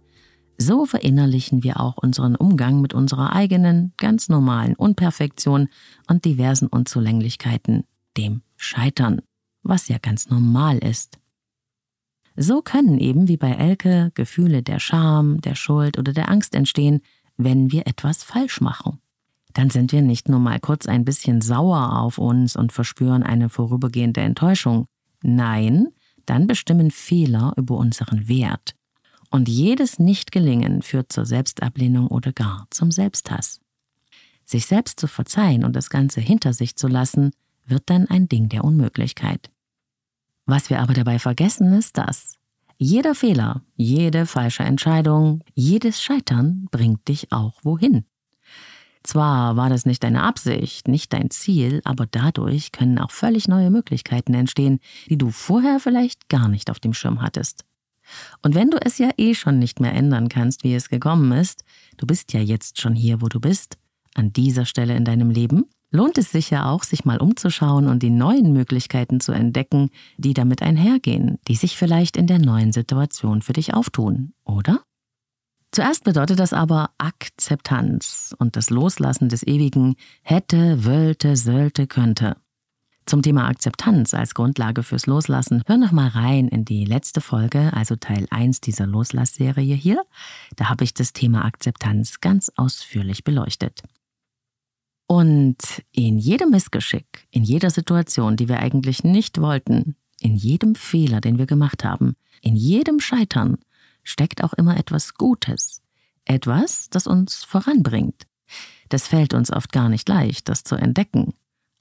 so 0.62 0.86
verinnerlichen 0.86 1.64
wir 1.64 1.80
auch 1.80 1.98
unseren 1.98 2.36
Umgang 2.36 2.82
mit 2.82 2.94
unserer 2.94 3.34
eigenen, 3.34 3.94
ganz 3.98 4.28
normalen 4.28 4.76
Unperfektion 4.76 5.70
und 6.08 6.26
diversen 6.26 6.68
Unzulänglichkeiten, 6.68 7.86
dem 8.18 8.42
Scheitern, 8.58 9.22
was 9.64 9.88
ja 9.88 9.98
ganz 10.00 10.30
normal 10.30 10.78
ist. 10.80 11.18
So 12.36 12.62
können 12.62 13.00
eben 13.00 13.30
wie 13.30 13.38
bei 13.38 13.52
Elke 13.52 14.12
Gefühle 14.16 14.62
der 14.62 14.80
Scham, 14.80 15.40
der 15.42 15.56
Schuld 15.56 15.98
oder 15.98 16.12
der 16.12 16.30
Angst 16.30 16.54
entstehen, 16.56 17.02
wenn 17.38 17.72
wir 17.72 17.88
etwas 17.88 18.24
falsch 18.24 18.60
machen. 18.60 19.00
Dann 19.54 19.70
sind 19.70 19.94
wir 19.94 20.02
nicht 20.02 20.28
nur 20.28 20.40
mal 20.40 20.60
kurz 20.60 20.88
ein 20.88 21.06
bisschen 21.06 21.40
sauer 21.40 22.00
auf 22.02 22.18
uns 22.18 22.58
und 22.58 22.74
verspüren 22.74 23.24
eine 23.24 23.48
vorübergehende 23.50 24.22
Enttäuschung. 24.22 24.88
Nein, 25.24 25.88
dann 26.26 26.48
bestimmen 26.48 26.92
Fehler 26.92 27.54
über 27.56 27.78
unseren 27.78 28.28
Wert 28.28 28.76
und 29.30 29.48
jedes 29.48 30.00
Nichtgelingen 30.00 30.82
führt 30.82 31.12
zur 31.12 31.26
Selbstablehnung 31.26 32.08
oder 32.08 32.32
gar 32.32 32.68
zum 32.70 32.92
Selbsthass. 32.92 33.60
Sich 34.46 34.66
selbst 34.66 35.00
zu 35.00 35.08
verzeihen 35.08 35.64
und 35.64 35.76
das 35.76 35.90
Ganze 35.90 36.22
hinter 36.22 36.54
sich 36.54 36.76
zu 36.76 36.88
lassen, 36.88 37.32
wird 37.66 37.84
dann 37.86 38.08
ein 38.08 38.28
Ding 38.28 38.50
der 38.50 38.64
Unmöglichkeit. 38.64 39.52
Was 40.46 40.72
wir 40.72 40.80
aber 40.80 40.94
dabei 40.94 41.20
vergessen, 41.20 41.74
ist 41.74 41.98
das. 41.98 42.36
Jeder 42.78 43.14
Fehler, 43.14 43.62
jede 43.76 44.26
falsche 44.26 44.64
Entscheidung, 44.64 45.44
jedes 45.54 46.02
Scheitern 46.02 46.68
bringt 46.72 47.08
dich 47.08 47.32
auch 47.32 47.54
wohin. 47.62 48.06
Zwar 49.04 49.56
war 49.56 49.70
das 49.70 49.86
nicht 49.86 50.04
deine 50.04 50.24
Absicht, 50.24 50.88
nicht 50.88 51.14
dein 51.14 51.30
Ziel, 51.30 51.82
aber 51.84 52.06
dadurch 52.06 52.72
können 52.72 53.00
auch 53.00 53.12
völlig 53.12 53.48
neue 53.48 53.70
Möglichkeiten 53.70 54.34
entstehen, 54.34 54.80
die 55.08 55.18
du 55.18 55.30
vorher 55.30 55.80
vielleicht 55.80 56.30
gar 56.30 56.48
nicht 56.48 56.70
auf 56.70 56.80
dem 56.80 56.94
Schirm 56.94 57.22
hattest. 57.22 57.66
Und 58.42 58.56
wenn 58.56 58.70
du 58.70 58.78
es 58.84 58.98
ja 58.98 59.10
eh 59.18 59.34
schon 59.36 59.60
nicht 59.60 59.80
mehr 59.80 59.94
ändern 59.94 60.30
kannst, 60.30 60.64
wie 60.64 60.74
es 60.74 60.90
gekommen 60.90 61.32
ist, 61.32 61.64
du 61.98 62.06
bist 62.06 62.34
ja 62.34 62.40
jetzt 62.40 62.82
schon 62.82 62.96
hier, 62.96 63.22
wo 63.22 63.28
du 63.28 63.40
bist, 63.40 63.78
an 64.16 64.34
dieser 64.34 64.66
Stelle 64.66 64.96
in 64.96 65.06
deinem 65.06 65.30
Leben, 65.30 65.66
lohnt 65.92 66.18
es 66.18 66.32
sich 66.32 66.50
ja 66.50 66.70
auch, 66.70 66.84
sich 66.84 67.06
mal 67.06 67.18
umzuschauen 67.18 67.88
und 67.88 68.04
die 68.04 68.10
neuen 68.10 68.54
Möglichkeiten 68.54 69.20
zu 69.20 69.32
entdecken, 69.32 69.90
die 70.18 70.34
damit 70.34 70.62
einhergehen, 70.62 71.40
die 71.48 71.56
sich 71.56 71.78
vielleicht 71.78 72.18
in 72.18 72.28
der 72.28 72.40
neuen 72.40 72.72
Situation 72.72 73.42
für 73.42 73.54
dich 73.54 73.74
auftun, 73.74 74.34
oder? 74.44 74.82
Zuerst 75.72 76.04
bedeutet 76.04 76.40
das 76.40 76.52
aber 76.52 76.90
Akzeptanz 76.98 78.36
und 78.40 78.56
das 78.56 78.72
Loslassen 78.72 79.30
des 79.30 79.46
Ewigen 79.46 79.96
hätte, 80.24 80.84
wollte, 80.84 81.36
sollte, 81.36 81.86
könnte. 81.86 82.38
Zum 83.10 83.24
Thema 83.24 83.48
Akzeptanz 83.48 84.14
als 84.14 84.36
Grundlage 84.36 84.84
fürs 84.84 85.08
Loslassen, 85.08 85.64
hör 85.66 85.78
noch 85.78 85.92
mal 85.92 86.10
rein 86.10 86.48
in 86.48 86.64
die 86.64 86.86
letzte 86.86 87.22
Folge, 87.22 87.74
also 87.74 87.96
Teil 87.96 88.28
1 88.30 88.62
dieser 88.62 88.86
Loslassserie 88.86 89.74
hier. 89.74 90.04
Da 90.58 90.70
habe 90.70 90.84
ich 90.84 90.94
das 90.94 91.12
Thema 91.12 91.44
Akzeptanz 91.44 92.22
ganz 92.22 92.52
ausführlich 92.56 93.24
beleuchtet. 93.24 93.82
Und 95.08 95.58
in 95.92 96.20
jedem 96.20 96.52
Missgeschick, 96.52 97.26
in 97.32 97.42
jeder 97.42 97.72
Situation, 97.72 98.38
die 98.38 98.48
wir 98.48 98.60
eigentlich 98.60 99.04
nicht 99.04 99.42
wollten, 99.42 99.96
in 100.20 100.36
jedem 100.36 100.76
Fehler, 100.76 101.20
den 101.20 101.40
wir 101.40 101.48
gemacht 101.48 101.84
haben, 101.84 102.16
in 102.44 102.56
jedem 102.56 103.00
Scheitern, 103.00 103.58
steckt 104.04 104.44
auch 104.44 104.54
immer 104.54 104.78
etwas 104.78 105.16
Gutes. 105.16 105.82
Etwas, 106.26 106.92
das 106.92 107.08
uns 107.08 107.44
voranbringt. 107.44 108.28
Das 108.90 109.08
fällt 109.08 109.34
uns 109.34 109.52
oft 109.52 109.72
gar 109.72 109.90
nicht 109.90 110.08
leicht, 110.08 110.48
das 110.48 110.64
zu 110.64 110.76
entdecken. 110.76 111.34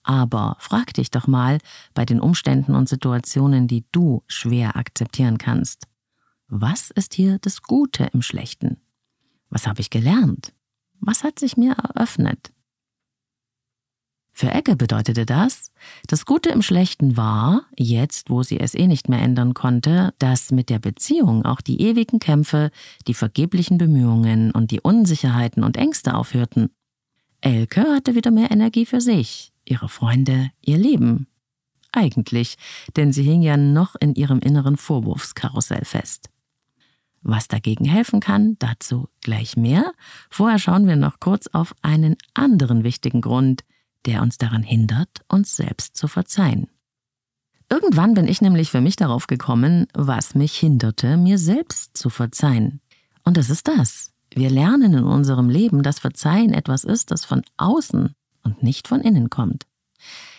Aber 0.08 0.56
frag 0.58 0.94
dich 0.94 1.10
doch 1.10 1.26
mal 1.26 1.58
bei 1.92 2.06
den 2.06 2.18
Umständen 2.18 2.74
und 2.74 2.88
Situationen, 2.88 3.68
die 3.68 3.84
du 3.92 4.22
schwer 4.26 4.74
akzeptieren 4.74 5.36
kannst. 5.36 5.86
Was 6.46 6.90
ist 6.90 7.12
hier 7.12 7.38
das 7.40 7.60
Gute 7.60 8.08
im 8.14 8.22
Schlechten? 8.22 8.78
Was 9.50 9.66
habe 9.66 9.82
ich 9.82 9.90
gelernt? 9.90 10.54
Was 10.98 11.24
hat 11.24 11.38
sich 11.38 11.58
mir 11.58 11.72
eröffnet? 11.72 12.54
Für 14.32 14.50
Ecke 14.50 14.76
bedeutete 14.76 15.26
das, 15.26 15.72
das 16.06 16.24
Gute 16.24 16.48
im 16.48 16.62
Schlechten 16.62 17.18
war, 17.18 17.66
jetzt 17.76 18.30
wo 18.30 18.42
sie 18.42 18.58
es 18.58 18.74
eh 18.74 18.86
nicht 18.86 19.10
mehr 19.10 19.20
ändern 19.20 19.52
konnte, 19.52 20.14
dass 20.18 20.52
mit 20.52 20.70
der 20.70 20.78
Beziehung 20.78 21.44
auch 21.44 21.60
die 21.60 21.82
ewigen 21.82 22.18
Kämpfe, 22.18 22.70
die 23.06 23.14
vergeblichen 23.14 23.76
Bemühungen 23.76 24.52
und 24.52 24.70
die 24.70 24.80
Unsicherheiten 24.80 25.62
und 25.62 25.76
Ängste 25.76 26.14
aufhörten. 26.14 26.70
Elke 27.42 27.82
hatte 27.82 28.14
wieder 28.14 28.30
mehr 28.30 28.50
Energie 28.50 28.86
für 28.86 29.02
sich, 29.02 29.52
ihre 29.70 29.88
Freunde, 29.88 30.50
ihr 30.60 30.78
Leben. 30.78 31.26
Eigentlich, 31.92 32.56
denn 32.96 33.12
sie 33.12 33.22
hing 33.22 33.42
ja 33.42 33.56
noch 33.56 33.94
in 33.96 34.14
ihrem 34.14 34.40
inneren 34.40 34.76
Vorwurfskarussell 34.76 35.84
fest. 35.84 36.30
Was 37.22 37.48
dagegen 37.48 37.84
helfen 37.84 38.20
kann, 38.20 38.56
dazu 38.58 39.08
gleich 39.22 39.56
mehr. 39.56 39.92
Vorher 40.30 40.58
schauen 40.58 40.86
wir 40.86 40.96
noch 40.96 41.18
kurz 41.20 41.48
auf 41.48 41.74
einen 41.82 42.16
anderen 42.34 42.84
wichtigen 42.84 43.20
Grund, 43.20 43.64
der 44.06 44.22
uns 44.22 44.38
daran 44.38 44.62
hindert, 44.62 45.22
uns 45.28 45.56
selbst 45.56 45.96
zu 45.96 46.08
verzeihen. 46.08 46.68
Irgendwann 47.70 48.14
bin 48.14 48.28
ich 48.28 48.40
nämlich 48.40 48.70
für 48.70 48.80
mich 48.80 48.96
darauf 48.96 49.26
gekommen, 49.26 49.86
was 49.92 50.34
mich 50.34 50.56
hinderte, 50.56 51.16
mir 51.16 51.38
selbst 51.38 51.96
zu 51.96 52.08
verzeihen. 52.08 52.80
Und 53.24 53.36
das 53.36 53.50
ist 53.50 53.68
das. 53.68 54.12
Wir 54.32 54.48
lernen 54.48 54.94
in 54.94 55.04
unserem 55.04 55.50
Leben, 55.50 55.82
dass 55.82 55.98
Verzeihen 55.98 56.54
etwas 56.54 56.84
ist, 56.84 57.10
das 57.10 57.24
von 57.24 57.42
außen 57.56 58.14
und 58.48 58.62
nicht 58.62 58.88
von 58.88 59.00
innen 59.00 59.30
kommt. 59.30 59.66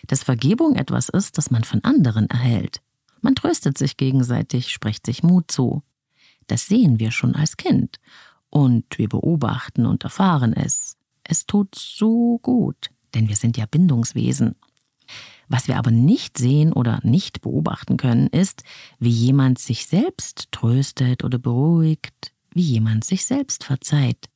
Dass 0.08 0.24
Vergebung 0.24 0.76
etwas 0.76 1.10
ist, 1.10 1.38
das 1.38 1.52
man 1.52 1.64
von 1.64 1.84
anderen 1.84 2.30
erhält. 2.30 2.82
Man 3.22 3.36
tröstet 3.36 3.78
sich 3.78 3.98
gegenseitig, 3.98 4.70
spricht 4.72 5.06
sich 5.06 5.24
Mut 5.24 5.52
zu. 5.52 5.84
Das 6.48 6.68
sehen 6.68 7.00
wir 7.00 7.12
schon 7.12 7.36
als 7.36 7.58
Kind. 7.58 7.98
Und 8.50 8.86
wir 8.98 9.10
beobachten 9.10 9.86
und 9.86 10.04
erfahren 10.04 10.54
es. 10.54 10.98
Es 11.24 11.46
tut 11.46 11.76
so 11.76 12.40
gut. 12.42 12.90
denn 13.16 13.28
wir 13.28 13.36
sind 13.36 13.58
ja 13.58 13.66
Bindungswesen. 13.66 14.56
Was 15.48 15.68
wir 15.68 15.78
aber 15.78 15.90
nicht 15.92 16.38
sehen 16.38 16.72
oder 16.72 17.00
nicht 17.04 17.42
beobachten 17.42 17.98
können, 17.98 18.28
ist, 18.28 18.64
wie 19.00 19.10
jemand 19.10 19.58
sich 19.58 19.88
selbst 19.88 20.52
tröstet 20.52 21.24
oder 21.24 21.40
beruhigt, 21.40 22.34
wie 22.54 22.62
jemand 22.62 23.04
sich 23.04 23.26
selbst 23.26 23.64
verzeiht. 23.64 24.30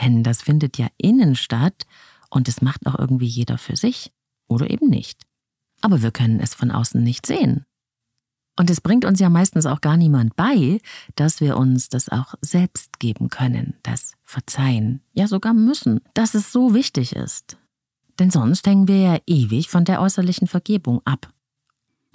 Denn 0.00 0.22
das 0.22 0.42
findet 0.42 0.78
ja 0.78 0.86
innen 0.98 1.34
statt 1.34 1.84
und 2.30 2.48
es 2.48 2.62
macht 2.62 2.86
auch 2.86 2.98
irgendwie 2.98 3.26
jeder 3.26 3.58
für 3.58 3.76
sich 3.76 4.12
oder 4.48 4.70
eben 4.70 4.88
nicht. 4.88 5.22
Aber 5.80 6.02
wir 6.02 6.10
können 6.10 6.40
es 6.40 6.54
von 6.54 6.70
außen 6.70 7.02
nicht 7.02 7.26
sehen. 7.26 7.64
Und 8.58 8.70
es 8.70 8.80
bringt 8.80 9.04
uns 9.04 9.20
ja 9.20 9.28
meistens 9.28 9.66
auch 9.66 9.82
gar 9.82 9.98
niemand 9.98 10.34
bei, 10.34 10.80
dass 11.14 11.40
wir 11.40 11.58
uns 11.58 11.90
das 11.90 12.08
auch 12.08 12.34
selbst 12.40 12.98
geben 12.98 13.28
können, 13.28 13.74
das 13.82 14.14
Verzeihen, 14.22 15.02
ja 15.12 15.28
sogar 15.28 15.52
müssen, 15.52 16.00
dass 16.14 16.34
es 16.34 16.52
so 16.52 16.72
wichtig 16.72 17.14
ist. 17.14 17.58
Denn 18.18 18.30
sonst 18.30 18.66
hängen 18.66 18.88
wir 18.88 18.98
ja 18.98 19.18
ewig 19.26 19.68
von 19.68 19.84
der 19.84 20.00
äußerlichen 20.00 20.48
Vergebung 20.48 21.02
ab. 21.04 21.30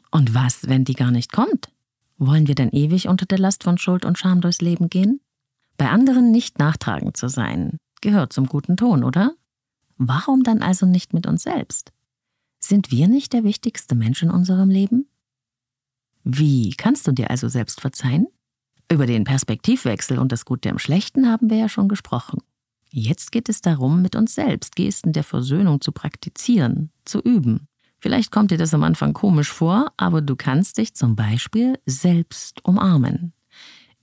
Und 0.09 0.33
was, 0.33 0.67
wenn 0.67 0.83
die 0.83 0.95
gar 0.95 1.11
nicht 1.11 1.31
kommt? 1.31 1.71
Wollen 2.17 2.47
wir 2.47 2.55
denn 2.55 2.69
ewig 2.71 3.07
unter 3.07 3.25
der 3.25 3.39
Last 3.39 3.63
von 3.63 3.77
Schuld 3.77 4.03
und 4.03 4.17
Scham 4.17 4.41
durchs 4.41 4.61
Leben 4.61 4.89
gehen? 4.89 5.21
Bei 5.77 5.89
anderen 5.89 6.31
nicht 6.31 6.59
nachtragend 6.59 7.17
zu 7.17 7.29
sein, 7.29 7.77
gehört 8.01 8.33
zum 8.33 8.47
guten 8.47 8.77
Ton, 8.77 9.03
oder? 9.03 9.35
Warum 10.03 10.41
dann 10.41 10.63
also 10.63 10.87
nicht 10.87 11.13
mit 11.13 11.27
uns 11.27 11.43
selbst? 11.43 11.91
Sind 12.59 12.89
wir 12.89 13.07
nicht 13.07 13.33
der 13.33 13.43
wichtigste 13.43 13.93
Mensch 13.93 14.23
in 14.23 14.31
unserem 14.31 14.71
Leben? 14.71 15.07
Wie 16.23 16.71
kannst 16.71 17.07
du 17.07 17.11
dir 17.11 17.29
also 17.29 17.47
selbst 17.49 17.81
verzeihen? 17.81 18.25
Über 18.91 19.05
den 19.05 19.25
Perspektivwechsel 19.25 20.17
und 20.17 20.31
das 20.31 20.43
Gute 20.43 20.69
im 20.69 20.79
Schlechten 20.79 21.29
haben 21.29 21.51
wir 21.51 21.57
ja 21.57 21.69
schon 21.69 21.87
gesprochen. 21.87 22.39
Jetzt 22.89 23.31
geht 23.31 23.47
es 23.47 23.61
darum, 23.61 24.01
mit 24.01 24.15
uns 24.15 24.33
selbst 24.33 24.75
Gesten 24.75 25.13
der 25.13 25.23
Versöhnung 25.23 25.81
zu 25.81 25.91
praktizieren, 25.91 26.89
zu 27.05 27.21
üben. 27.21 27.67
Vielleicht 27.99 28.31
kommt 28.31 28.49
dir 28.49 28.57
das 28.57 28.73
am 28.73 28.81
Anfang 28.81 29.13
komisch 29.13 29.51
vor, 29.51 29.91
aber 29.97 30.23
du 30.23 30.35
kannst 30.35 30.79
dich 30.79 30.95
zum 30.95 31.15
Beispiel 31.15 31.77
selbst 31.85 32.65
umarmen, 32.65 33.33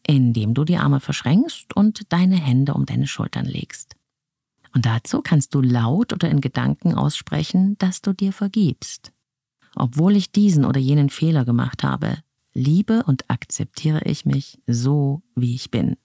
indem 0.06 0.54
du 0.54 0.62
die 0.62 0.76
Arme 0.76 1.00
verschränkst 1.00 1.74
und 1.74 2.12
deine 2.12 2.36
Hände 2.36 2.74
um 2.74 2.86
deine 2.86 3.08
Schultern 3.08 3.46
legst. 3.46 3.97
Und 4.74 4.86
dazu 4.86 5.20
kannst 5.22 5.54
du 5.54 5.60
laut 5.60 6.12
oder 6.12 6.30
in 6.30 6.40
Gedanken 6.40 6.94
aussprechen, 6.94 7.76
dass 7.78 8.02
du 8.02 8.12
dir 8.12 8.32
vergibst. 8.32 9.12
Obwohl 9.74 10.16
ich 10.16 10.32
diesen 10.32 10.64
oder 10.64 10.80
jenen 10.80 11.10
Fehler 11.10 11.44
gemacht 11.44 11.82
habe, 11.82 12.18
liebe 12.52 13.02
und 13.04 13.30
akzeptiere 13.30 14.02
ich 14.04 14.24
mich 14.24 14.60
so, 14.66 15.22
wie 15.34 15.54
ich 15.54 15.70
bin. 15.70 15.96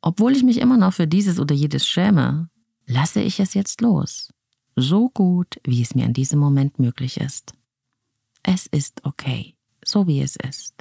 Obwohl 0.00 0.32
ich 0.32 0.44
mich 0.44 0.58
immer 0.58 0.76
noch 0.76 0.94
für 0.94 1.06
dieses 1.06 1.40
oder 1.40 1.54
jedes 1.54 1.86
schäme, 1.86 2.48
lasse 2.86 3.20
ich 3.20 3.40
es 3.40 3.54
jetzt 3.54 3.80
los. 3.80 4.32
So 4.76 5.10
gut, 5.10 5.58
wie 5.64 5.82
es 5.82 5.94
mir 5.94 6.04
in 6.04 6.12
diesem 6.12 6.38
Moment 6.38 6.78
möglich 6.78 7.18
ist. 7.18 7.52
Es 8.44 8.66
ist 8.66 9.04
okay, 9.04 9.56
so 9.84 10.06
wie 10.06 10.20
es 10.20 10.36
ist. 10.36 10.74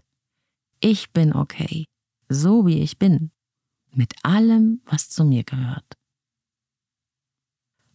Ich 0.79 1.11
bin 1.11 1.33
okay, 1.33 1.85
so 2.29 2.67
wie 2.67 2.79
ich 2.79 2.99
bin, 2.99 3.31
mit 3.91 4.13
allem, 4.23 4.81
was 4.85 5.09
zu 5.09 5.25
mir 5.25 5.43
gehört. 5.43 5.97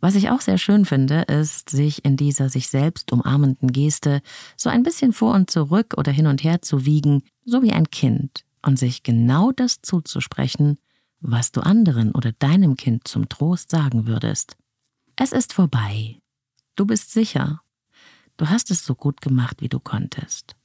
Was 0.03 0.17
ich 0.17 0.31
auch 0.31 0.41
sehr 0.41 0.59
schön 0.59 0.85
finde, 0.85 1.23
ist, 1.23 1.71
sich 1.71 2.05
in 2.05 2.17
dieser 2.17 2.49
sich 2.49 2.67
selbst 2.69 3.13
umarmenden 3.13 3.71
Geste 3.71 4.21
so 4.57 4.69
ein 4.69 4.83
bisschen 4.83 5.13
vor 5.13 5.33
und 5.33 5.49
zurück 5.49 5.95
oder 5.97 6.11
hin 6.11 6.27
und 6.27 6.43
her 6.43 6.61
zu 6.61 6.85
wiegen, 6.85 7.23
so 7.45 7.63
wie 7.63 7.71
ein 7.71 7.89
Kind, 7.89 8.45
und 8.63 8.81
sich 8.81 9.05
genau 9.05 9.53
das 9.53 9.81
zuzusprechen, 9.81 10.79
was 11.21 11.53
du 11.53 11.61
anderen 11.61 12.11
oder 12.11 12.33
deinem 12.33 12.77
Kind 12.77 13.07
zum 13.07 13.29
Trost 13.29 13.71
sagen 13.71 14.09
würdest. 14.09 14.57
Es 15.15 15.31
ist 15.31 15.53
vorbei. 15.53 16.19
Du 16.75 16.85
bist 16.85 17.13
sicher. 17.13 17.61
Du 18.39 18.49
hast 18.49 18.73
es 18.73 18.85
so 18.85 18.97
gut 18.97 19.21
gemacht, 19.21 19.63
wie 19.63 19.69
du 19.69 19.79
konntest. 19.79 20.57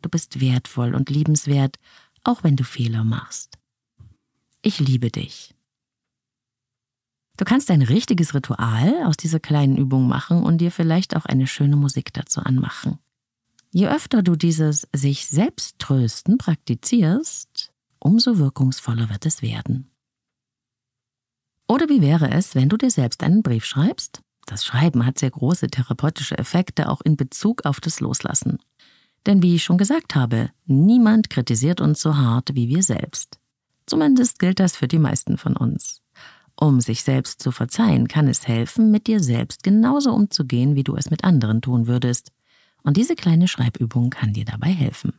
Du 0.00 0.08
bist 0.08 0.40
wertvoll 0.40 0.94
und 0.94 1.10
liebenswert, 1.10 1.76
auch 2.22 2.44
wenn 2.44 2.54
du 2.54 2.62
Fehler 2.62 3.02
machst. 3.02 3.58
Ich 4.62 4.78
liebe 4.78 5.10
dich. 5.10 5.56
Du 7.36 7.44
kannst 7.44 7.70
ein 7.70 7.82
richtiges 7.82 8.34
Ritual 8.34 9.04
aus 9.04 9.16
dieser 9.16 9.40
kleinen 9.40 9.76
Übung 9.76 10.08
machen 10.08 10.42
und 10.42 10.58
dir 10.58 10.70
vielleicht 10.70 11.16
auch 11.16 11.24
eine 11.24 11.46
schöne 11.46 11.76
Musik 11.76 12.12
dazu 12.12 12.40
anmachen. 12.40 12.98
Je 13.72 13.88
öfter 13.88 14.22
du 14.22 14.36
dieses 14.36 14.88
sich 14.94 15.26
selbst 15.26 15.78
trösten 15.78 16.38
praktizierst, 16.38 17.72
umso 17.98 18.38
wirkungsvoller 18.38 19.08
wird 19.10 19.26
es 19.26 19.42
werden. 19.42 19.90
Oder 21.68 21.88
wie 21.88 22.02
wäre 22.02 22.30
es, 22.30 22.56
wenn 22.56 22.68
du 22.68 22.76
dir 22.76 22.90
selbst 22.90 23.22
einen 23.22 23.44
Brief 23.44 23.64
schreibst? 23.64 24.22
Das 24.46 24.64
Schreiben 24.64 25.06
hat 25.06 25.20
sehr 25.20 25.30
große 25.30 25.68
therapeutische 25.68 26.36
Effekte 26.36 26.88
auch 26.88 27.00
in 27.00 27.16
Bezug 27.16 27.64
auf 27.64 27.78
das 27.78 28.00
Loslassen. 28.00 28.58
Denn 29.26 29.42
wie 29.42 29.54
ich 29.54 29.62
schon 29.62 29.78
gesagt 29.78 30.16
habe, 30.16 30.50
niemand 30.66 31.30
kritisiert 31.30 31.80
uns 31.80 32.00
so 32.00 32.16
hart 32.16 32.54
wie 32.54 32.68
wir 32.68 32.82
selbst. 32.82 33.38
Zumindest 33.86 34.40
gilt 34.40 34.58
das 34.58 34.76
für 34.76 34.88
die 34.88 34.98
meisten 34.98 35.36
von 35.36 35.56
uns. 35.56 35.99
Um 36.60 36.82
sich 36.82 37.02
selbst 37.02 37.42
zu 37.42 37.52
verzeihen, 37.52 38.06
kann 38.06 38.28
es 38.28 38.46
helfen, 38.46 38.90
mit 38.90 39.06
dir 39.06 39.20
selbst 39.20 39.62
genauso 39.62 40.12
umzugehen, 40.12 40.74
wie 40.74 40.84
du 40.84 40.94
es 40.94 41.10
mit 41.10 41.24
anderen 41.24 41.62
tun 41.62 41.86
würdest. 41.86 42.32
Und 42.82 42.98
diese 42.98 43.16
kleine 43.16 43.48
Schreibübung 43.48 44.10
kann 44.10 44.34
dir 44.34 44.44
dabei 44.44 44.68
helfen. 44.68 45.14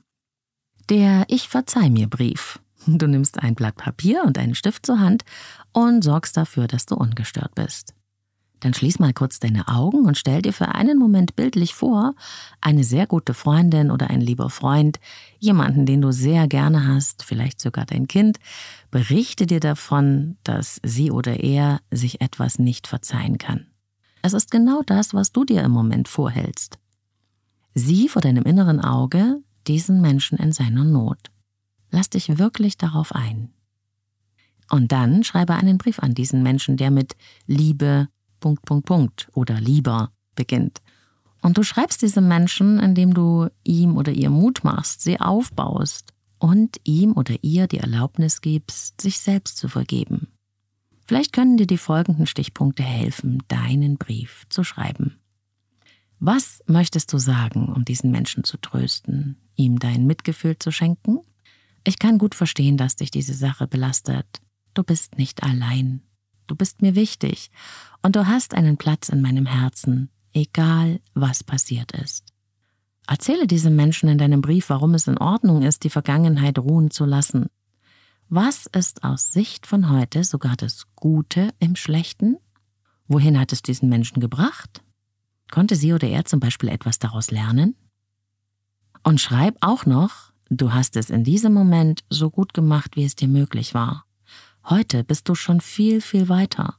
Der 0.89 1.25
Ich 1.29 1.49
verzeih 1.49 1.89
mir 1.89 2.07
Brief. 2.07 2.59
Du 2.85 3.07
nimmst 3.07 3.39
ein 3.39 3.55
Blatt 3.55 3.75
Papier 3.75 4.23
und 4.23 4.37
einen 4.37 4.53
Stift 4.53 4.85
zur 4.85 4.99
Hand 4.99 5.23
und 5.71 6.03
sorgst 6.03 6.37
dafür, 6.37 6.67
dass 6.67 6.85
du 6.85 6.95
ungestört 6.95 7.55
bist. 7.55 7.95
Dann 8.61 8.75
schließ 8.75 8.99
mal 8.99 9.11
kurz 9.11 9.39
deine 9.39 9.67
Augen 9.67 10.05
und 10.05 10.17
stell 10.17 10.41
dir 10.41 10.53
für 10.53 10.69
einen 10.69 10.97
Moment 10.97 11.35
bildlich 11.35 11.73
vor, 11.73 12.13
eine 12.61 12.83
sehr 12.83 13.07
gute 13.07 13.33
Freundin 13.33 13.89
oder 13.91 14.09
ein 14.09 14.21
lieber 14.21 14.49
Freund, 14.49 14.99
jemanden, 15.39 15.85
den 15.85 16.01
du 16.01 16.11
sehr 16.11 16.47
gerne 16.47 16.87
hast, 16.87 17.23
vielleicht 17.23 17.59
sogar 17.59 17.85
dein 17.85 18.07
Kind, 18.07 18.37
berichte 18.91 19.47
dir 19.47 19.59
davon, 19.59 20.37
dass 20.43 20.79
sie 20.83 21.11
oder 21.11 21.39
er 21.39 21.81
sich 21.89 22.21
etwas 22.21 22.59
nicht 22.59 22.87
verzeihen 22.87 23.39
kann. 23.39 23.65
Es 24.21 24.33
ist 24.33 24.51
genau 24.51 24.83
das, 24.85 25.15
was 25.15 25.31
du 25.31 25.43
dir 25.43 25.63
im 25.63 25.71
Moment 25.71 26.07
vorhältst. 26.07 26.77
Sieh 27.73 28.09
vor 28.09 28.21
deinem 28.21 28.43
inneren 28.43 28.79
Auge 28.79 29.41
diesen 29.65 30.01
Menschen 30.01 30.37
in 30.37 30.51
seiner 30.51 30.83
Not. 30.83 31.31
Lass 31.89 32.11
dich 32.11 32.37
wirklich 32.37 32.77
darauf 32.77 33.15
ein. 33.15 33.49
Und 34.69 34.91
dann 34.91 35.23
schreibe 35.23 35.55
einen 35.55 35.79
Brief 35.79 35.99
an 35.99 36.13
diesen 36.13 36.43
Menschen, 36.43 36.77
der 36.77 36.91
mit 36.91 37.15
Liebe, 37.47 38.07
Punkt, 38.41 38.65
Punkt, 38.65 38.85
Punkt 38.85 39.29
oder 39.33 39.61
lieber 39.61 40.11
beginnt. 40.35 40.81
Und 41.41 41.57
du 41.57 41.63
schreibst 41.63 42.01
diesem 42.01 42.27
Menschen, 42.27 42.79
indem 42.79 43.13
du 43.13 43.47
ihm 43.63 43.95
oder 43.95 44.11
ihr 44.11 44.29
Mut 44.29 44.63
machst, 44.63 45.01
sie 45.01 45.19
aufbaust 45.19 46.13
und 46.37 46.77
ihm 46.83 47.13
oder 47.13 47.35
ihr 47.41 47.67
die 47.67 47.79
Erlaubnis 47.79 48.41
gibst, 48.41 48.99
sich 48.99 49.19
selbst 49.19 49.57
zu 49.57 49.69
vergeben. 49.69 50.27
Vielleicht 51.05 51.33
können 51.33 51.57
dir 51.57 51.67
die 51.67 51.77
folgenden 51.77 52.27
Stichpunkte 52.27 52.83
helfen, 52.83 53.43
deinen 53.47 53.97
Brief 53.97 54.45
zu 54.49 54.63
schreiben. 54.63 55.17
Was 56.19 56.61
möchtest 56.67 57.11
du 57.13 57.17
sagen, 57.17 57.73
um 57.73 57.83
diesen 57.83 58.11
Menschen 58.11 58.43
zu 58.43 58.57
trösten, 58.57 59.37
ihm 59.55 59.79
dein 59.79 60.05
Mitgefühl 60.05 60.57
zu 60.59 60.71
schenken? 60.71 61.19
Ich 61.83 61.97
kann 61.97 62.19
gut 62.19 62.35
verstehen, 62.35 62.77
dass 62.77 62.95
dich 62.95 63.09
diese 63.09 63.33
Sache 63.33 63.67
belastet. 63.67 64.27
Du 64.75 64.83
bist 64.83 65.17
nicht 65.17 65.41
allein. 65.41 66.01
Du 66.51 66.57
bist 66.57 66.81
mir 66.81 66.95
wichtig 66.95 67.49
und 68.01 68.17
du 68.17 68.27
hast 68.27 68.55
einen 68.55 68.75
Platz 68.75 69.07
in 69.07 69.21
meinem 69.21 69.45
Herzen, 69.45 70.09
egal 70.33 70.99
was 71.13 71.45
passiert 71.45 71.93
ist. 71.93 72.33
Erzähle 73.07 73.47
diesem 73.47 73.77
Menschen 73.77 74.09
in 74.09 74.17
deinem 74.17 74.41
Brief, 74.41 74.69
warum 74.69 74.93
es 74.93 75.07
in 75.07 75.17
Ordnung 75.17 75.61
ist, 75.61 75.85
die 75.85 75.89
Vergangenheit 75.89 76.59
ruhen 76.59 76.91
zu 76.91 77.05
lassen. 77.05 77.45
Was 78.27 78.65
ist 78.65 79.05
aus 79.05 79.31
Sicht 79.31 79.65
von 79.65 79.89
heute 79.89 80.25
sogar 80.25 80.57
das 80.57 80.87
Gute 80.97 81.51
im 81.59 81.77
Schlechten? 81.77 82.35
Wohin 83.07 83.39
hat 83.39 83.53
es 83.53 83.61
diesen 83.61 83.87
Menschen 83.87 84.19
gebracht? 84.19 84.83
Konnte 85.51 85.77
sie 85.77 85.93
oder 85.93 86.09
er 86.09 86.25
zum 86.25 86.41
Beispiel 86.41 86.67
etwas 86.67 86.99
daraus 86.99 87.31
lernen? 87.31 87.77
Und 89.03 89.21
schreib 89.21 89.55
auch 89.61 89.85
noch, 89.85 90.33
du 90.49 90.73
hast 90.73 90.97
es 90.97 91.11
in 91.11 91.23
diesem 91.23 91.53
Moment 91.53 92.03
so 92.09 92.29
gut 92.29 92.53
gemacht, 92.53 92.97
wie 92.97 93.05
es 93.05 93.15
dir 93.15 93.29
möglich 93.29 93.73
war. 93.73 94.03
Heute 94.65 95.03
bist 95.03 95.27
du 95.27 95.35
schon 95.35 95.61
viel, 95.61 96.01
viel 96.01 96.29
weiter. 96.29 96.75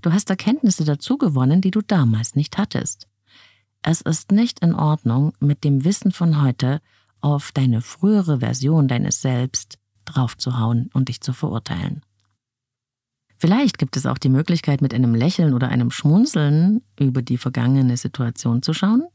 Du 0.00 0.12
hast 0.12 0.30
Erkenntnisse 0.30 0.84
dazu 0.84 1.18
gewonnen, 1.18 1.60
die 1.60 1.70
du 1.70 1.82
damals 1.82 2.34
nicht 2.34 2.58
hattest. 2.58 3.08
Es 3.82 4.00
ist 4.00 4.32
nicht 4.32 4.60
in 4.60 4.74
Ordnung, 4.74 5.32
mit 5.38 5.62
dem 5.64 5.84
Wissen 5.84 6.12
von 6.12 6.42
heute 6.42 6.80
auf 7.20 7.52
deine 7.52 7.82
frühere 7.82 8.40
Version 8.40 8.88
deines 8.88 9.20
Selbst 9.20 9.78
draufzuhauen 10.04 10.90
und 10.92 11.08
dich 11.08 11.20
zu 11.20 11.32
verurteilen. 11.32 12.02
Vielleicht 13.38 13.78
gibt 13.78 13.96
es 13.96 14.06
auch 14.06 14.18
die 14.18 14.30
Möglichkeit, 14.30 14.80
mit 14.80 14.94
einem 14.94 15.14
Lächeln 15.14 15.52
oder 15.52 15.68
einem 15.68 15.90
Schmunzeln 15.90 16.82
über 16.98 17.20
die 17.20 17.36
vergangene 17.36 17.96
Situation 17.96 18.62
zu 18.62 18.72
schauen. 18.72 19.06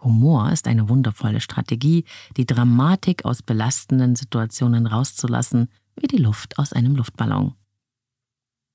Humor 0.00 0.52
ist 0.52 0.68
eine 0.68 0.88
wundervolle 0.88 1.40
Strategie, 1.40 2.04
die 2.36 2.46
Dramatik 2.46 3.24
aus 3.24 3.42
belastenden 3.42 4.14
Situationen 4.14 4.86
rauszulassen 4.86 5.68
wie 6.02 6.08
die 6.08 6.18
Luft 6.18 6.58
aus 6.58 6.72
einem 6.72 6.96
Luftballon. 6.96 7.54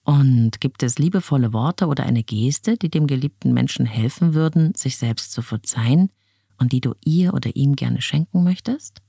Und 0.05 0.59
gibt 0.59 0.83
es 0.83 0.99
liebevolle 0.99 1.53
Worte 1.53 1.87
oder 1.87 2.05
eine 2.05 2.23
Geste, 2.23 2.77
die 2.77 2.89
dem 2.89 3.07
geliebten 3.07 3.53
Menschen 3.53 3.85
helfen 3.85 4.33
würden, 4.33 4.75
sich 4.75 4.97
selbst 4.97 5.31
zu 5.31 5.41
verzeihen 5.41 6.11
und 6.57 6.73
die 6.73 6.81
du 6.81 6.93
ihr 7.05 7.33
oder 7.33 7.55
ihm 7.55 7.75
gerne 7.75 8.01
schenken 8.01 8.43
möchtest? 8.43 9.01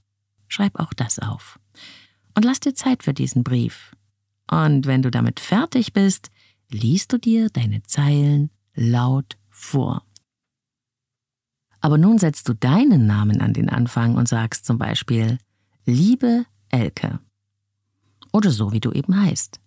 Schreib 0.47 0.79
auch 0.79 0.93
das 0.93 1.19
auf. 1.19 1.59
Und 2.35 2.45
lass 2.45 2.61
dir 2.61 2.75
Zeit 2.75 3.03
für 3.03 3.15
diesen 3.15 3.43
Brief. 3.43 3.97
Und 4.51 4.87
wenn 4.87 5.03
du 5.03 5.11
damit 5.11 5.41
fertig 5.41 5.93
bist, 5.93 6.31
liest 6.71 7.13
du 7.13 7.19
dir 7.19 7.51
deine 7.51 7.83
Zeilen 7.83 8.51
laut 8.75 9.37
vor. 9.51 10.05
Aber 11.81 11.99
nun 11.99 12.19
setzt 12.19 12.49
du 12.49 12.55
deinen 12.55 13.07
Namen 13.07 13.41
an 13.41 13.53
den 13.53 13.69
Anfang 13.69 14.17
und 14.17 14.29
sagst 14.29 14.65
zum 14.65 14.79
Beispiel 14.79 15.39
Liebe 15.85 16.47
Elke. 16.71 17.21
Oder 18.35 18.51
so, 18.51 18.73
wie 18.73 18.81
du 18.81 18.91
eben 18.91 19.23
heißt. 19.23 19.61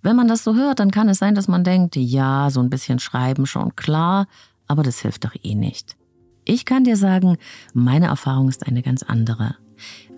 Wenn 0.00 0.16
man 0.16 0.26
das 0.26 0.42
so 0.42 0.54
hört, 0.54 0.80
dann 0.80 0.90
kann 0.90 1.10
es 1.10 1.18
sein, 1.18 1.34
dass 1.34 1.48
man 1.48 1.64
denkt, 1.64 1.96
ja, 1.96 2.48
so 2.50 2.60
ein 2.60 2.70
bisschen 2.70 2.98
schreiben 2.98 3.44
schon 3.44 3.76
klar, 3.76 4.26
aber 4.66 4.82
das 4.82 5.00
hilft 5.00 5.26
doch 5.26 5.34
eh 5.42 5.54
nicht. 5.54 5.98
Ich 6.46 6.64
kann 6.64 6.84
dir 6.84 6.96
sagen, 6.96 7.36
meine 7.74 8.06
Erfahrung 8.06 8.48
ist 8.48 8.66
eine 8.66 8.82
ganz 8.82 9.02
andere. 9.02 9.54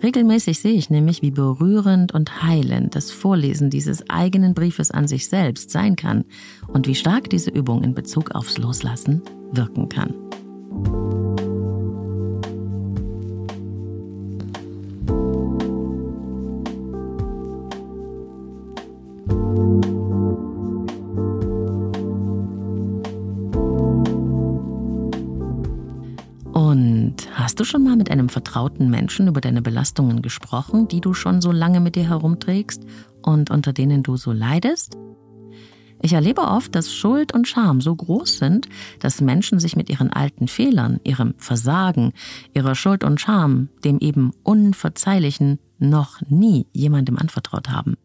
Regelmäßig 0.01 0.59
sehe 0.59 0.75
ich 0.75 0.89
nämlich, 0.89 1.21
wie 1.21 1.31
berührend 1.31 2.13
und 2.13 2.41
heilend 2.41 2.95
das 2.95 3.11
Vorlesen 3.11 3.69
dieses 3.69 4.09
eigenen 4.09 4.53
Briefes 4.53 4.89
an 4.91 5.09
sich 5.09 5.27
selbst 5.27 5.71
sein 5.71 5.97
kann 5.97 6.23
und 6.67 6.87
wie 6.87 6.95
stark 6.95 7.29
diese 7.29 7.51
Übung 7.51 7.83
in 7.83 7.93
Bezug 7.93 8.31
aufs 8.31 8.57
Loslassen 8.57 9.21
wirken 9.51 9.89
kann. 9.89 10.13
Vertrauten 28.55 28.89
Menschen 28.89 29.27
über 29.27 29.41
deine 29.41 29.61
Belastungen 29.61 30.21
gesprochen, 30.21 30.87
die 30.87 31.01
du 31.01 31.13
schon 31.13 31.41
so 31.41 31.51
lange 31.51 31.81
mit 31.81 31.97
dir 31.97 32.07
herumträgst 32.07 32.85
und 33.21 33.51
unter 33.51 33.73
denen 33.73 34.01
du 34.01 34.15
so 34.15 34.31
leidest? 34.31 34.95
Ich 36.01 36.13
erlebe 36.13 36.39
oft, 36.39 36.73
dass 36.73 36.93
Schuld 36.93 37.33
und 37.33 37.49
Scham 37.49 37.81
so 37.81 37.93
groß 37.93 38.37
sind, 38.37 38.69
dass 39.01 39.19
Menschen 39.19 39.59
sich 39.59 39.75
mit 39.75 39.89
ihren 39.89 40.09
alten 40.09 40.47
Fehlern, 40.47 41.01
ihrem 41.03 41.33
Versagen, 41.37 42.13
ihrer 42.53 42.75
Schuld 42.75 43.03
und 43.03 43.19
Scham, 43.19 43.67
dem 43.83 43.99
eben 43.99 44.31
Unverzeihlichen, 44.43 45.59
noch 45.77 46.21
nie 46.29 46.67
jemandem 46.71 47.17
anvertraut 47.17 47.67
haben. 47.67 47.95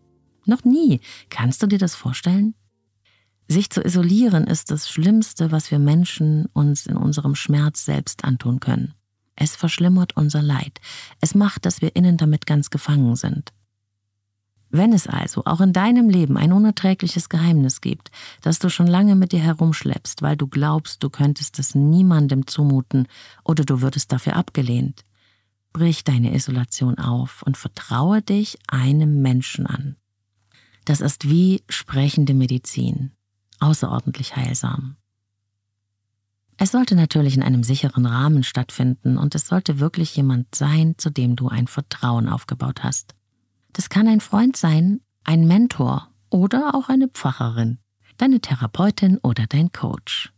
Noch 0.46 0.64
nie. 0.64 0.98
Kannst 1.28 1.62
du 1.62 1.68
dir 1.68 1.78
das 1.78 1.94
vorstellen? 1.94 2.54
Sich 3.46 3.70
zu 3.70 3.84
isolieren 3.84 4.48
ist 4.48 4.72
das 4.72 4.90
Schlimmste, 4.90 5.52
was 5.52 5.70
wir 5.70 5.78
Menschen 5.78 6.46
uns 6.52 6.86
in 6.86 6.96
unserem 6.96 7.36
Schmerz 7.36 7.84
selbst 7.84 8.24
antun 8.24 8.58
können. 8.58 8.94
Es 9.40 9.56
verschlimmert 9.56 10.18
unser 10.18 10.42
Leid. 10.42 10.82
Es 11.22 11.34
macht, 11.34 11.64
dass 11.64 11.80
wir 11.80 11.96
innen 11.96 12.18
damit 12.18 12.44
ganz 12.44 12.68
gefangen 12.68 13.16
sind. 13.16 13.54
Wenn 14.68 14.92
es 14.92 15.06
also 15.06 15.46
auch 15.46 15.62
in 15.62 15.72
deinem 15.72 16.10
Leben 16.10 16.36
ein 16.36 16.52
unerträgliches 16.52 17.30
Geheimnis 17.30 17.80
gibt, 17.80 18.10
das 18.42 18.58
du 18.58 18.68
schon 18.68 18.86
lange 18.86 19.16
mit 19.16 19.32
dir 19.32 19.40
herumschleppst, 19.40 20.20
weil 20.20 20.36
du 20.36 20.46
glaubst, 20.46 21.02
du 21.02 21.08
könntest 21.08 21.58
es 21.58 21.74
niemandem 21.74 22.46
zumuten 22.46 23.08
oder 23.42 23.64
du 23.64 23.80
würdest 23.80 24.12
dafür 24.12 24.36
abgelehnt, 24.36 25.06
brich 25.72 26.04
deine 26.04 26.34
Isolation 26.34 26.98
auf 26.98 27.42
und 27.42 27.56
vertraue 27.56 28.20
dich 28.20 28.58
einem 28.68 29.22
Menschen 29.22 29.66
an. 29.66 29.96
Das 30.84 31.00
ist 31.00 31.30
wie 31.30 31.64
sprechende 31.70 32.34
Medizin, 32.34 33.12
außerordentlich 33.58 34.36
heilsam. 34.36 34.96
Es 36.62 36.72
sollte 36.72 36.94
natürlich 36.94 37.38
in 37.38 37.42
einem 37.42 37.62
sicheren 37.62 38.04
Rahmen 38.04 38.42
stattfinden 38.42 39.16
und 39.16 39.34
es 39.34 39.46
sollte 39.46 39.80
wirklich 39.80 40.14
jemand 40.14 40.54
sein, 40.54 40.94
zu 40.98 41.08
dem 41.08 41.34
du 41.34 41.48
ein 41.48 41.66
Vertrauen 41.66 42.28
aufgebaut 42.28 42.84
hast. 42.84 43.14
Das 43.72 43.88
kann 43.88 44.06
ein 44.06 44.20
Freund 44.20 44.58
sein, 44.58 45.00
ein 45.24 45.46
Mentor 45.46 46.08
oder 46.28 46.74
auch 46.74 46.90
eine 46.90 47.08
Pfarrerin, 47.08 47.78
deine 48.18 48.40
Therapeutin 48.40 49.16
oder 49.22 49.46
dein 49.48 49.72
Coach. 49.72 50.34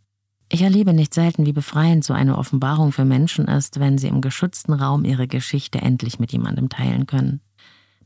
Ich 0.49 0.63
erlebe 0.63 0.93
nicht 0.93 1.13
selten, 1.13 1.45
wie 1.45 1.53
befreiend 1.53 2.05
so 2.05 2.15
eine 2.15 2.39
Offenbarung 2.39 2.93
für 2.93 3.05
Menschen 3.05 3.49
ist, 3.49 3.81
wenn 3.81 3.99
sie 3.99 4.07
im 4.07 4.21
geschützten 4.21 4.75
Raum 4.75 5.05
ihre 5.05 5.27
Geschichte 5.27 5.81
endlich 5.81 6.21
mit 6.21 6.31
jemandem 6.31 6.69
teilen 6.69 7.07
können. 7.07 7.41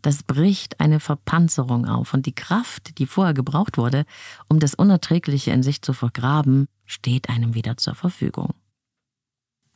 Das 0.07 0.23
bricht 0.23 0.79
eine 0.79 1.01
Verpanzerung 1.01 1.87
auf 1.87 2.15
und 2.15 2.27
die 2.27 2.33
Kraft, 2.33 2.99
die 2.99 3.07
vorher 3.07 3.35
gebraucht 3.35 3.77
wurde, 3.77 4.05
um 4.49 4.61
das 4.61 4.73
Unerträgliche 4.77 5.51
in 5.51 5.65
sich 5.65 5.83
zu 5.83 5.93
vergraben, 5.95 6.69
steht 6.85 7.29
einem 7.29 7.55
wieder 7.55 7.77
zur 7.77 7.97
Verfügung. 7.97 8.55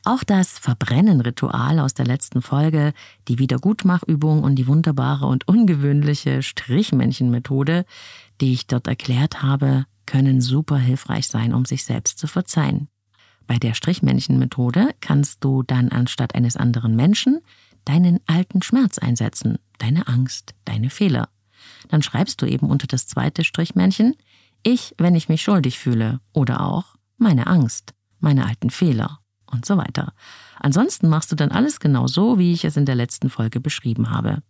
Auch 0.05 0.23
das 0.23 0.57
Verbrennen-Ritual 0.57 1.79
aus 1.79 1.95
der 1.95 2.05
letzten 2.05 2.41
Folge, 2.41 2.93
die 3.27 3.39
Wiedergutmachübung 3.39 4.41
und 4.41 4.55
die 4.55 4.67
wunderbare 4.67 5.25
und 5.25 5.49
ungewöhnliche 5.49 6.41
Strichmännchen-Methode, 6.41 7.83
die 8.39 8.53
ich 8.53 8.67
dort 8.67 8.87
erklärt 8.87 9.43
habe, 9.43 9.85
können 10.05 10.39
super 10.39 10.77
hilfreich 10.77 11.27
sein, 11.27 11.53
um 11.53 11.65
sich 11.65 11.83
selbst 11.83 12.19
zu 12.19 12.27
verzeihen. 12.27 12.87
Bei 13.47 13.57
der 13.57 13.73
Strichmännchen-Methode 13.73 14.91
kannst 15.01 15.43
du 15.43 15.61
dann 15.61 15.89
anstatt 15.89 16.35
eines 16.35 16.55
anderen 16.55 16.95
Menschen 16.95 17.41
deinen 17.85 18.19
alten 18.27 18.61
Schmerz 18.61 18.97
einsetzen, 18.97 19.57
deine 19.77 20.07
Angst, 20.07 20.53
deine 20.65 20.89
Fehler. 20.89 21.29
Dann 21.89 22.01
schreibst 22.01 22.41
du 22.41 22.45
eben 22.45 22.69
unter 22.69 22.87
das 22.87 23.07
zweite 23.07 23.43
Strichmännchen 23.43 24.15
ich, 24.63 24.93
wenn 24.97 25.15
ich 25.15 25.29
mich 25.29 25.41
schuldig 25.41 25.79
fühle 25.79 26.19
oder 26.33 26.61
auch 26.61 26.95
meine 27.17 27.47
Angst, 27.47 27.93
meine 28.19 28.45
alten 28.45 28.69
Fehler 28.69 29.19
und 29.47 29.65
so 29.65 29.77
weiter. 29.77 30.13
Ansonsten 30.59 31.09
machst 31.09 31.31
du 31.31 31.35
dann 31.35 31.51
alles 31.51 31.79
genau 31.79 32.07
so, 32.07 32.37
wie 32.37 32.53
ich 32.53 32.63
es 32.65 32.77
in 32.77 32.85
der 32.85 32.95
letzten 32.95 33.29
Folge 33.29 33.59
beschrieben 33.59 34.11
habe. 34.11 34.43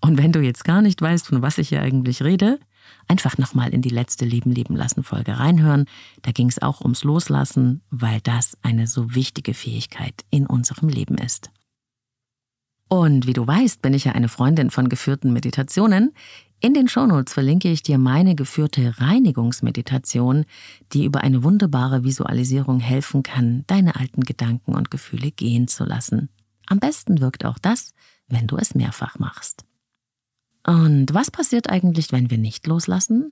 Und 0.00 0.18
wenn 0.18 0.32
du 0.32 0.40
jetzt 0.40 0.64
gar 0.64 0.82
nicht 0.82 1.00
weißt, 1.00 1.26
von 1.26 1.42
was 1.42 1.58
ich 1.58 1.68
hier 1.68 1.82
eigentlich 1.82 2.22
rede, 2.22 2.58
einfach 3.06 3.38
nochmal 3.38 3.70
in 3.70 3.82
die 3.82 3.90
letzte 3.90 4.24
Leben 4.24 4.50
leben 4.50 4.74
lassen 4.74 5.02
Folge 5.02 5.38
reinhören. 5.38 5.84
Da 6.22 6.32
ging 6.32 6.48
es 6.48 6.60
auch 6.60 6.80
ums 6.80 7.04
Loslassen, 7.04 7.82
weil 7.90 8.20
das 8.20 8.56
eine 8.62 8.86
so 8.86 9.14
wichtige 9.14 9.54
Fähigkeit 9.54 10.24
in 10.30 10.46
unserem 10.46 10.88
Leben 10.88 11.16
ist. 11.18 11.50
Und 12.92 13.28
wie 13.28 13.34
du 13.34 13.46
weißt, 13.46 13.82
bin 13.82 13.94
ich 13.94 14.04
ja 14.06 14.12
eine 14.12 14.28
Freundin 14.28 14.70
von 14.70 14.88
geführten 14.88 15.32
Meditationen. 15.32 16.12
In 16.58 16.74
den 16.74 16.88
Shownotes 16.88 17.32
verlinke 17.32 17.68
ich 17.68 17.84
dir 17.84 17.98
meine 17.98 18.34
geführte 18.34 18.98
Reinigungsmeditation, 18.98 20.44
die 20.92 21.04
über 21.04 21.20
eine 21.20 21.44
wunderbare 21.44 22.02
Visualisierung 22.02 22.80
helfen 22.80 23.22
kann, 23.22 23.62
deine 23.68 23.94
alten 23.94 24.22
Gedanken 24.22 24.74
und 24.74 24.90
Gefühle 24.90 25.30
gehen 25.30 25.68
zu 25.68 25.84
lassen. 25.84 26.30
Am 26.66 26.80
besten 26.80 27.20
wirkt 27.20 27.44
auch 27.44 27.58
das, 27.58 27.94
wenn 28.26 28.48
du 28.48 28.56
es 28.56 28.74
mehrfach 28.74 29.20
machst. 29.20 29.64
Und 30.66 31.14
was 31.14 31.30
passiert 31.30 31.70
eigentlich, 31.70 32.10
wenn 32.10 32.28
wir 32.28 32.38
nicht 32.38 32.66
loslassen? 32.66 33.30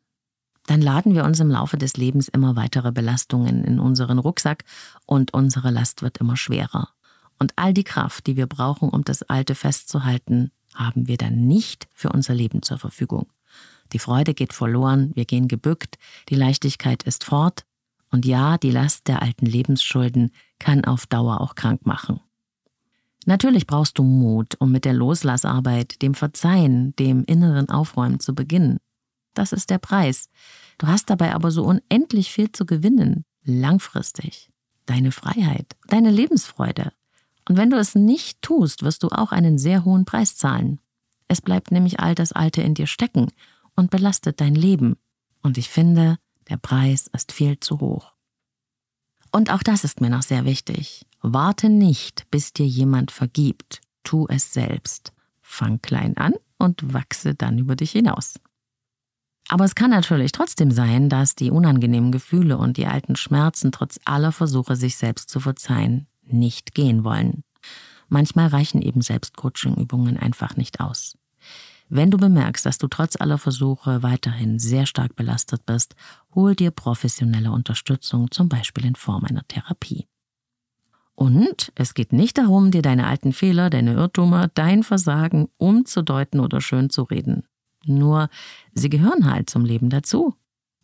Dann 0.66 0.81
laden 0.81 1.16
wir 1.16 1.25
uns 1.25 1.40
im 1.40 1.51
Laufe 1.51 1.77
des 1.77 1.97
Lebens 1.97 2.29
immer 2.29 2.55
weitere 2.55 2.92
Belastungen 2.92 3.64
in 3.64 3.81
unseren 3.81 4.21
Rucksack 4.21 4.62
und 5.05 5.35
unsere 5.35 5.73
Last 5.73 6.03
wird 6.03 6.18
immer 6.18 6.37
schwerer. 6.37 6.90
Und 7.38 7.53
all 7.57 7.72
die 7.72 7.85
Kraft, 7.85 8.27
die 8.27 8.37
wir 8.37 8.46
brauchen, 8.46 8.88
um 8.88 9.05
das 9.05 9.22
Alte 9.22 9.55
festzuhalten, 9.55 10.51
haben 10.74 11.09
wir 11.09 11.16
dann 11.16 11.46
nicht 11.46 11.88
für 11.92 12.11
unser 12.11 12.35
Leben 12.35 12.62
zur 12.62 12.79
Verfügung. 12.79 13.27
Die 13.92 13.98
Freude 13.98 14.35
geht 14.35 14.53
verloren, 14.53 15.12
wir 15.14 15.24
gehen 15.24 15.48
gebückt, 15.48 15.98
die 16.29 16.35
Leichtigkeit 16.35 17.03
ist 17.05 17.24
fort, 17.24 17.64
und 18.11 18.24
ja, 18.24 18.57
die 18.57 18.70
Last 18.70 19.09
der 19.09 19.22
alten 19.22 19.46
Lebensschulden 19.46 20.33
kann 20.59 20.85
auf 20.85 21.07
Dauer 21.07 21.40
auch 21.40 21.55
krank 21.55 21.85
machen. 21.85 22.20
Natürlich 23.27 23.66
brauchst 23.66 23.98
du 23.98 24.03
Mut, 24.03 24.57
um 24.59 24.72
mit 24.72 24.87
der 24.87 24.94
Loslassarbeit, 24.94 26.01
dem 26.01 26.14
Verzeihen, 26.14 26.96
dem 26.96 27.24
inneren 27.24 27.68
Aufräumen 27.68 28.20
zu 28.20 28.35
beginnen. 28.35 28.79
Das 29.35 29.53
ist 29.53 29.68
der 29.68 29.79
Preis. 29.79 30.31
Du 30.79 30.87
hast 30.87 31.11
dabei 31.11 31.35
aber 31.35 31.51
so 31.51 31.64
unendlich 31.64 32.33
viel 32.33 32.51
zu 32.51 32.64
gewinnen, 32.64 33.24
langfristig. 33.44 34.51
Deine 34.87 35.12
Freiheit, 35.12 35.77
deine 35.88 36.11
Lebensfreude, 36.11 36.92
und 37.49 37.57
wenn 37.57 37.71
du 37.71 37.79
es 37.79 37.95
nicht 37.95 38.43
tust, 38.43 38.83
wirst 38.83 39.03
du 39.03 39.09
auch 39.09 39.33
einen 39.33 39.59
sehr 39.59 39.85
hohen 39.85 40.05
Preis 40.05 40.37
zahlen. 40.37 40.81
Es 41.29 41.41
bleibt 41.41 41.71
nämlich 41.71 41.99
all 41.99 42.15
das 42.15 42.33
Alte 42.33 42.61
in 42.63 42.75
dir 42.75 42.87
stecken 42.87 43.31
und 43.75 43.91
belastet 43.91 44.41
dein 44.41 44.55
Leben. 44.55 44.97
Und 45.43 45.57
ich 45.57 45.71
finde, 45.71 46.19
der 46.51 46.59
Preis 46.59 47.09
ist 47.15 47.33
viel 47.33 47.59
zu 47.59 47.81
hoch. 47.81 48.13
Und 49.33 49.51
auch 49.51 49.63
das 49.63 49.85
ist 49.85 50.01
mir 50.01 50.11
noch 50.11 50.23
sehr 50.23 50.45
wichtig. 50.45 51.07
Warte 51.21 51.69
nicht, 51.69 52.31
bis 52.31 52.53
dir 52.53 52.67
jemand 52.67 53.11
vergibt. 53.11 53.81
Tu 54.05 54.27
es 54.29 54.53
selbst. 54.53 55.13
Fang 55.41 55.81
klein 55.81 56.17
an 56.17 56.35
und 56.59 56.93
wachse 56.93 57.35
dann 57.35 57.59
über 57.59 57.77
dich 57.77 57.93
hinaus. 57.93 58.35
Aber 59.49 59.65
es 59.65 59.75
kann 59.75 59.91
natürlich 59.91 60.33
trotzdem 60.33 60.71
sein, 60.71 61.09
dass 61.09 61.35
die 61.35 61.51
unangenehmen 61.51 62.13
Gefühle 62.13 62.59
und 62.59 62.77
die 62.77 62.87
alten 62.87 63.17
Schmerzen 63.17 63.73
trotz 63.73 63.99
aller 64.05 64.33
Versuche, 64.33 64.77
sich 64.77 64.97
selbst 64.97 65.31
zu 65.31 65.41
verzeihen, 65.41 66.07
nicht 66.33 66.75
gehen 66.75 67.05
wollen. 67.05 67.45
Manchmal 68.09 68.49
reichen 68.49 68.83
eben 68.83 69.03
Selbstcoaching-Übungen 69.03 70.17
einfach 70.17 70.57
nicht 70.57 70.81
aus. 70.81 71.19
Wenn 71.91 72.11
du 72.11 72.19
bemerkst, 72.19 72.67
dass 72.67 72.79
du 72.79 72.87
trotz 72.87 73.17
aller 73.17 73.38
Versuche 73.38 74.03
weiterhin 74.03 74.59
sehr 74.59 74.85
stark 74.87 75.17
belastet 75.17 75.64
bist, 75.64 75.95
hol 76.35 76.55
dir 76.55 76.71
professionelle 76.71 77.51
Unterstützung, 77.51 78.31
zum 78.31 78.49
Beispiel 78.49 78.85
in 78.85 78.95
Form 78.95 79.25
einer 79.25 79.47
Therapie. 79.49 80.07
Und 81.14 81.73
es 81.75 81.95
geht 81.95 82.12
nicht 82.12 82.38
darum, 82.38 82.71
dir 82.71 82.83
deine 82.83 83.07
alten 83.07 83.33
Fehler, 83.33 83.71
deine 83.71 83.95
Irrtümer, 83.95 84.49
dein 84.55 84.85
Versagen 84.85 85.49
umzudeuten 85.57 86.41
oder 86.41 86.61
schön 86.61 86.91
zu 86.91 87.03
reden. 87.03 87.45
Nur, 87.85 88.29
sie 88.75 88.91
gehören 88.91 89.29
halt 89.29 89.51
zum 89.51 89.64
Leben 89.64 89.91
dazu. 89.91 90.35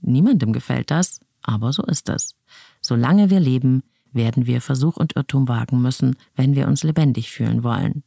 Niemandem 0.00 0.52
gefällt 0.52 0.90
das, 0.90 1.20
aber 1.42 1.72
so 1.72 1.84
ist 1.84 2.08
es. 2.08 2.34
Solange 2.80 3.30
wir 3.30 3.40
leben, 3.40 3.82
werden 4.14 4.46
wir 4.46 4.60
Versuch 4.60 4.96
und 4.96 5.16
Irrtum 5.16 5.48
wagen 5.48 5.82
müssen, 5.82 6.16
wenn 6.34 6.54
wir 6.54 6.68
uns 6.68 6.82
lebendig 6.82 7.30
fühlen 7.30 7.62
wollen. 7.62 8.02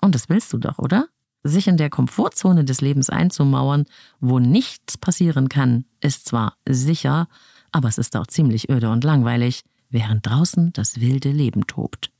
Und 0.00 0.14
das 0.14 0.28
willst 0.28 0.52
du 0.52 0.58
doch, 0.58 0.78
oder? 0.78 1.08
Sich 1.42 1.68
in 1.68 1.76
der 1.76 1.90
Komfortzone 1.90 2.64
des 2.64 2.80
Lebens 2.80 3.08
einzumauern, 3.08 3.86
wo 4.20 4.38
nichts 4.38 4.98
passieren 4.98 5.48
kann, 5.48 5.84
ist 6.00 6.26
zwar 6.26 6.54
sicher, 6.68 7.28
aber 7.72 7.88
es 7.88 7.98
ist 7.98 8.16
auch 8.16 8.26
ziemlich 8.26 8.68
öde 8.68 8.90
und 8.90 9.04
langweilig, 9.04 9.62
während 9.90 10.26
draußen 10.26 10.72
das 10.72 11.00
wilde 11.00 11.30
Leben 11.30 11.66
tobt. 11.66 12.10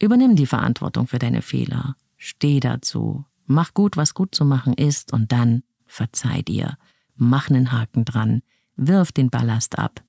Übernimm 0.00 0.36
die 0.36 0.46
Verantwortung 0.46 1.06
für 1.06 1.18
deine 1.18 1.42
Fehler, 1.42 1.96
steh 2.16 2.60
dazu, 2.60 3.24
mach 3.46 3.74
gut, 3.74 3.96
was 3.96 4.14
gut 4.14 4.34
zu 4.34 4.44
machen 4.44 4.74
ist 4.74 5.12
und 5.12 5.30
dann 5.30 5.62
verzeih 5.86 6.42
dir, 6.42 6.76
mach 7.14 7.48
einen 7.48 7.72
Haken 7.72 8.04
dran, 8.04 8.42
wirf 8.76 9.12
den 9.12 9.30
Ballast 9.30 9.78
ab, 9.78 10.02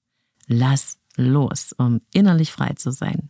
lass 0.48 0.98
los, 1.18 1.74
um 1.78 2.02
innerlich 2.14 2.52
frei 2.52 2.74
zu 2.74 2.92
sein. 2.92 3.30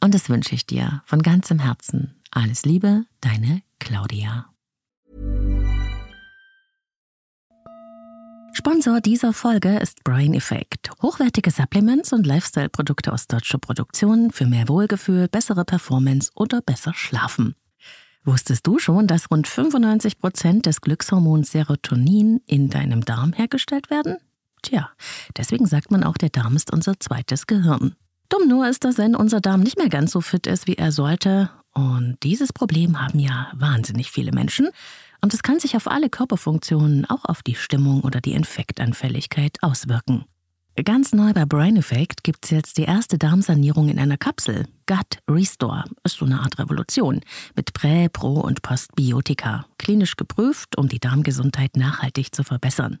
Und 0.00 0.14
das 0.14 0.28
wünsche 0.28 0.54
ich 0.54 0.66
dir 0.66 1.02
von 1.04 1.22
ganzem 1.22 1.58
Herzen. 1.58 2.14
Alles 2.30 2.64
Liebe, 2.64 3.04
deine 3.20 3.62
Claudia. 3.78 4.46
Sponsor 8.52 9.00
dieser 9.00 9.32
Folge 9.32 9.78
ist 9.78 10.02
Brain 10.02 10.34
Effect. 10.34 10.90
Hochwertige 11.00 11.50
Supplements 11.50 12.12
und 12.12 12.26
Lifestyle-Produkte 12.26 13.12
aus 13.12 13.28
deutscher 13.28 13.58
Produktion 13.58 14.32
für 14.32 14.46
mehr 14.46 14.68
Wohlgefühl, 14.68 15.28
bessere 15.28 15.64
Performance 15.64 16.32
oder 16.34 16.60
besser 16.60 16.92
Schlafen. 16.92 17.54
Wusstest 18.24 18.66
du 18.66 18.78
schon, 18.78 19.06
dass 19.06 19.30
rund 19.30 19.46
95 19.46 20.18
Prozent 20.18 20.66
des 20.66 20.80
Glückshormons 20.80 21.52
Serotonin 21.52 22.40
in 22.46 22.68
deinem 22.68 23.04
Darm 23.04 23.32
hergestellt 23.32 23.90
werden? 23.90 24.18
Tja, 24.62 24.90
deswegen 25.36 25.66
sagt 25.66 25.90
man 25.90 26.04
auch, 26.04 26.16
der 26.16 26.30
Darm 26.30 26.56
ist 26.56 26.72
unser 26.72 26.98
zweites 26.98 27.46
Gehirn. 27.46 27.94
Dumm 28.28 28.48
nur 28.48 28.68
ist, 28.68 28.84
dass 28.84 28.98
wenn 28.98 29.16
unser 29.16 29.40
Darm 29.40 29.62
nicht 29.62 29.78
mehr 29.78 29.88
ganz 29.88 30.12
so 30.12 30.20
fit 30.20 30.46
ist, 30.46 30.66
wie 30.66 30.74
er 30.74 30.92
sollte. 30.92 31.50
Und 31.72 32.18
dieses 32.22 32.52
Problem 32.52 33.00
haben 33.00 33.18
ja 33.18 33.48
wahnsinnig 33.54 34.10
viele 34.10 34.32
Menschen. 34.32 34.68
Und 35.20 35.34
es 35.34 35.42
kann 35.42 35.58
sich 35.58 35.76
auf 35.76 35.88
alle 35.88 36.10
Körperfunktionen, 36.10 37.04
auch 37.06 37.24
auf 37.24 37.42
die 37.42 37.54
Stimmung 37.54 38.02
oder 38.02 38.20
die 38.20 38.32
Infektanfälligkeit 38.32 39.58
auswirken. 39.62 40.24
Ganz 40.84 41.12
neu 41.12 41.32
bei 41.32 41.44
Brain 41.44 41.76
Effect 41.76 42.22
gibt 42.22 42.44
es 42.44 42.50
jetzt 42.50 42.78
die 42.78 42.84
erste 42.84 43.18
Darmsanierung 43.18 43.88
in 43.88 43.98
einer 43.98 44.16
Kapsel. 44.16 44.66
Gut 44.86 45.18
Restore 45.28 45.84
ist 46.04 46.18
so 46.18 46.24
eine 46.24 46.38
Art 46.38 46.60
Revolution 46.60 47.20
mit 47.56 47.72
Prä-, 47.72 48.08
Pro- 48.08 48.40
und 48.40 48.62
Postbiotika. 48.62 49.66
Klinisch 49.78 50.14
geprüft, 50.14 50.78
um 50.78 50.88
die 50.88 51.00
Darmgesundheit 51.00 51.76
nachhaltig 51.76 52.32
zu 52.32 52.44
verbessern. 52.44 53.00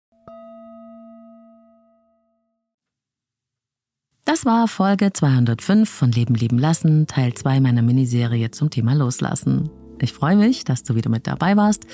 Das 4.23 4.45
war 4.45 4.67
Folge 4.67 5.11
205 5.11 5.89
von 5.89 6.11
Leben 6.11 6.35
lieben 6.35 6.59
lassen, 6.59 7.07
Teil 7.07 7.33
2 7.33 7.59
meiner 7.59 7.81
Miniserie 7.81 8.51
zum 8.51 8.69
Thema 8.69 8.93
Loslassen. 8.93 9.69
Ich 9.99 10.13
freue 10.13 10.35
mich, 10.35 10.63
dass 10.63 10.83
du 10.83 10.95
wieder 10.95 11.09
mit 11.09 11.27
dabei 11.27 11.57
warst 11.57 11.85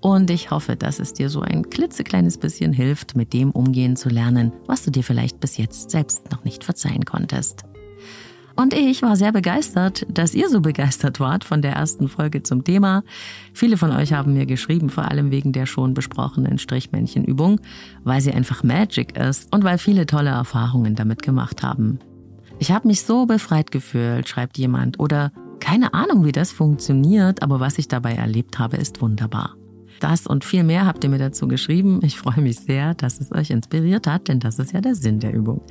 und 0.00 0.30
ich 0.30 0.50
hoffe, 0.50 0.76
dass 0.76 0.98
es 0.98 1.14
dir 1.14 1.30
so 1.30 1.42
ein 1.42 1.70
klitzekleines 1.70 2.38
bisschen 2.38 2.72
hilft, 2.72 3.16
mit 3.16 3.32
dem 3.32 3.50
umgehen 3.52 3.96
zu 3.96 4.08
lernen, 4.08 4.52
was 4.66 4.82
du 4.82 4.90
dir 4.90 5.04
vielleicht 5.04 5.38
bis 5.40 5.56
jetzt 5.56 5.90
selbst 5.90 6.30
noch 6.32 6.44
nicht 6.44 6.64
verzeihen 6.64 7.04
konntest. 7.04 7.64
Und 8.56 8.72
ich 8.72 9.02
war 9.02 9.16
sehr 9.16 9.32
begeistert, 9.32 10.06
dass 10.08 10.34
ihr 10.34 10.48
so 10.48 10.62
begeistert 10.62 11.20
wart 11.20 11.44
von 11.44 11.60
der 11.60 11.72
ersten 11.72 12.08
Folge 12.08 12.42
zum 12.42 12.64
Thema. 12.64 13.04
Viele 13.52 13.76
von 13.76 13.90
euch 13.90 14.14
haben 14.14 14.32
mir 14.32 14.46
geschrieben, 14.46 14.88
vor 14.88 15.10
allem 15.10 15.30
wegen 15.30 15.52
der 15.52 15.66
schon 15.66 15.92
besprochenen 15.92 16.58
Strichmännchenübung, 16.58 17.60
weil 18.04 18.22
sie 18.22 18.32
einfach 18.32 18.64
Magic 18.64 19.18
ist 19.18 19.52
und 19.54 19.62
weil 19.62 19.76
viele 19.76 20.06
tolle 20.06 20.30
Erfahrungen 20.30 20.94
damit 20.94 21.22
gemacht 21.22 21.62
haben. 21.62 21.98
Ich 22.58 22.70
habe 22.70 22.88
mich 22.88 23.02
so 23.02 23.26
befreit 23.26 23.70
gefühlt, 23.70 24.26
schreibt 24.26 24.56
jemand, 24.56 24.98
oder 24.98 25.32
keine 25.60 25.92
Ahnung, 25.92 26.24
wie 26.24 26.32
das 26.32 26.50
funktioniert, 26.50 27.42
aber 27.42 27.60
was 27.60 27.76
ich 27.76 27.88
dabei 27.88 28.14
erlebt 28.14 28.58
habe, 28.58 28.78
ist 28.78 29.02
wunderbar. 29.02 29.54
Das 30.00 30.26
und 30.26 30.44
viel 30.44 30.64
mehr 30.64 30.86
habt 30.86 31.04
ihr 31.04 31.10
mir 31.10 31.18
dazu 31.18 31.48
geschrieben. 31.48 32.00
Ich 32.02 32.18
freue 32.18 32.40
mich 32.40 32.60
sehr, 32.60 32.94
dass 32.94 33.20
es 33.20 33.32
euch 33.32 33.50
inspiriert 33.50 34.06
hat, 34.06 34.28
denn 34.28 34.40
das 34.40 34.58
ist 34.58 34.72
ja 34.72 34.80
der 34.80 34.94
Sinn 34.94 35.20
der 35.20 35.34
Übung. 35.34 35.62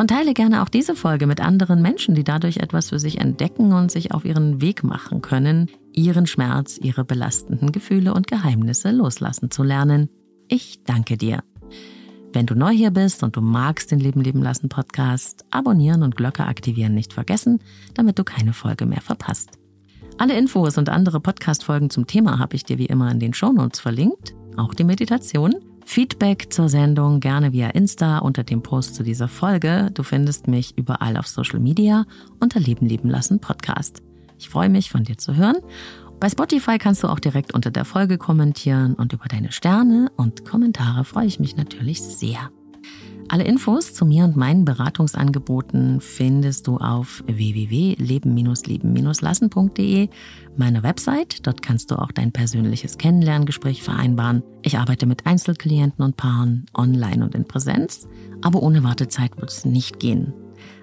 Und 0.00 0.08
teile 0.08 0.32
gerne 0.32 0.62
auch 0.62 0.70
diese 0.70 0.96
Folge 0.96 1.26
mit 1.26 1.42
anderen 1.42 1.82
Menschen, 1.82 2.14
die 2.14 2.24
dadurch 2.24 2.56
etwas 2.56 2.88
für 2.88 2.98
sich 2.98 3.20
entdecken 3.20 3.74
und 3.74 3.90
sich 3.90 4.14
auf 4.14 4.24
ihren 4.24 4.62
Weg 4.62 4.82
machen 4.82 5.20
können, 5.20 5.68
ihren 5.92 6.26
Schmerz, 6.26 6.78
ihre 6.82 7.04
belastenden 7.04 7.70
Gefühle 7.70 8.14
und 8.14 8.26
Geheimnisse 8.26 8.92
loslassen 8.92 9.50
zu 9.50 9.62
lernen. 9.62 10.08
Ich 10.48 10.84
danke 10.84 11.18
dir. 11.18 11.44
Wenn 12.32 12.46
du 12.46 12.54
neu 12.54 12.70
hier 12.70 12.92
bist 12.92 13.22
und 13.22 13.36
du 13.36 13.42
magst 13.42 13.90
den 13.90 14.00
Leben 14.00 14.22
leben 14.22 14.40
lassen 14.40 14.70
Podcast, 14.70 15.44
abonnieren 15.50 16.02
und 16.02 16.16
Glocke 16.16 16.46
aktivieren 16.46 16.94
nicht 16.94 17.12
vergessen, 17.12 17.58
damit 17.92 18.18
du 18.18 18.24
keine 18.24 18.54
Folge 18.54 18.86
mehr 18.86 19.02
verpasst. 19.02 19.50
Alle 20.16 20.38
Infos 20.38 20.78
und 20.78 20.88
andere 20.88 21.20
Podcast-Folgen 21.20 21.90
zum 21.90 22.06
Thema 22.06 22.38
habe 22.38 22.56
ich 22.56 22.64
dir 22.64 22.78
wie 22.78 22.86
immer 22.86 23.10
in 23.10 23.20
den 23.20 23.34
Shownotes 23.34 23.80
verlinkt, 23.80 24.34
auch 24.56 24.72
die 24.72 24.84
Meditation. 24.84 25.56
Feedback 25.90 26.52
zur 26.52 26.68
Sendung 26.68 27.18
gerne 27.18 27.52
via 27.52 27.70
Insta 27.70 28.18
unter 28.18 28.44
dem 28.44 28.62
Post 28.62 28.94
zu 28.94 29.02
dieser 29.02 29.26
Folge. 29.26 29.90
Du 29.92 30.04
findest 30.04 30.46
mich 30.46 30.78
überall 30.78 31.16
auf 31.16 31.26
Social 31.26 31.58
Media 31.58 32.06
unter 32.38 32.60
Leben 32.60 32.86
leben 32.86 33.10
lassen 33.10 33.40
Podcast. 33.40 34.00
Ich 34.38 34.48
freue 34.48 34.68
mich, 34.68 34.88
von 34.88 35.02
dir 35.02 35.18
zu 35.18 35.34
hören. 35.34 35.56
Bei 36.20 36.28
Spotify 36.28 36.78
kannst 36.78 37.02
du 37.02 37.08
auch 37.08 37.18
direkt 37.18 37.54
unter 37.54 37.72
der 37.72 37.84
Folge 37.84 38.18
kommentieren 38.18 38.94
und 38.94 39.12
über 39.14 39.26
deine 39.26 39.50
Sterne 39.50 40.12
und 40.16 40.44
Kommentare 40.44 41.04
freue 41.04 41.26
ich 41.26 41.40
mich 41.40 41.56
natürlich 41.56 42.00
sehr. 42.00 42.52
Alle 43.32 43.44
Infos 43.44 43.94
zu 43.94 44.04
mir 44.04 44.24
und 44.24 44.36
meinen 44.36 44.64
Beratungsangeboten 44.64 46.00
findest 46.00 46.66
du 46.66 46.78
auf 46.78 47.22
www.leben-leben-lassen.de, 47.28 50.08
meiner 50.56 50.82
Website. 50.82 51.46
Dort 51.46 51.62
kannst 51.62 51.92
du 51.92 51.94
auch 51.94 52.10
dein 52.10 52.32
persönliches 52.32 52.98
Kennenlerngespräch 52.98 53.84
vereinbaren. 53.84 54.42
Ich 54.62 54.78
arbeite 54.78 55.06
mit 55.06 55.26
Einzelklienten 55.26 56.04
und 56.04 56.16
Paaren, 56.16 56.66
online 56.74 57.24
und 57.24 57.36
in 57.36 57.46
Präsenz, 57.46 58.08
aber 58.42 58.64
ohne 58.64 58.82
Wartezeit 58.82 59.36
wird 59.36 59.52
es 59.52 59.64
nicht 59.64 60.00
gehen. 60.00 60.34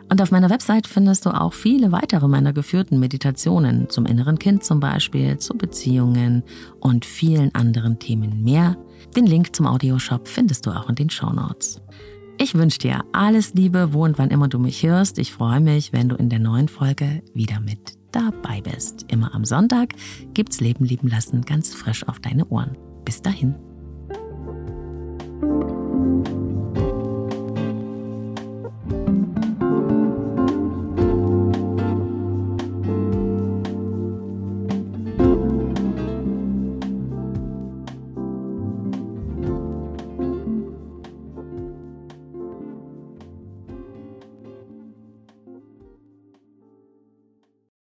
Und 0.10 0.22
auf 0.22 0.32
meiner 0.32 0.50
Website 0.50 0.88
findest 0.88 1.26
du 1.26 1.32
auch 1.32 1.52
viele 1.52 1.92
weitere 1.92 2.30
meiner 2.30 2.54
geführten 2.54 2.98
Meditationen 2.98 3.90
zum 3.90 4.06
inneren 4.06 4.40
Kind 4.40 4.64
zum 4.64 4.80
Beispiel, 4.80 5.38
zu 5.38 5.58
Beziehungen 5.58 6.44
und 6.80 7.04
vielen 7.04 7.54
anderen 7.56 8.00
Themen 8.00 8.42
mehr. 8.42 8.78
Den 9.18 9.26
Link 9.26 9.54
zum 9.54 9.68
Audioshop 9.68 10.30
findest 10.30 10.66
du 10.66 10.72
auch 10.72 10.88
in 10.88 10.96
den 10.96 11.10
Show 11.10 11.34
Notes. 11.34 11.82
Ich 12.40 12.54
wünsche 12.54 12.80
dir 12.80 13.04
alles 13.14 13.56
Liebe, 13.56 13.94
wo 13.94 14.04
und 14.04 14.20
wann 14.20 14.30
immer 14.30 14.48
du 14.48 14.60
mich 14.60 14.84
hörst. 14.84 15.18
Ich 15.18 15.34
freue 15.34 15.60
mich, 15.60 15.92
wenn 15.92 16.08
du 16.08 16.16
in 16.16 16.30
der 16.30 16.40
neuen 16.40 16.68
Folge 16.68 17.24
wieder 17.34 17.60
mit 17.60 17.98
dabei 18.12 18.62
bist. 18.62 19.06
Immer 19.12 19.34
am 19.34 19.44
Sonntag 19.44 19.94
gibt's 20.34 20.62
Leben 20.62 20.86
lieben 20.86 21.08
lassen 21.08 21.42
ganz 21.42 21.74
frisch 21.74 22.08
auf 22.08 22.20
deine 22.20 22.46
Ohren. 22.48 22.78
Bis 23.06 23.22
dahin. 23.22 23.56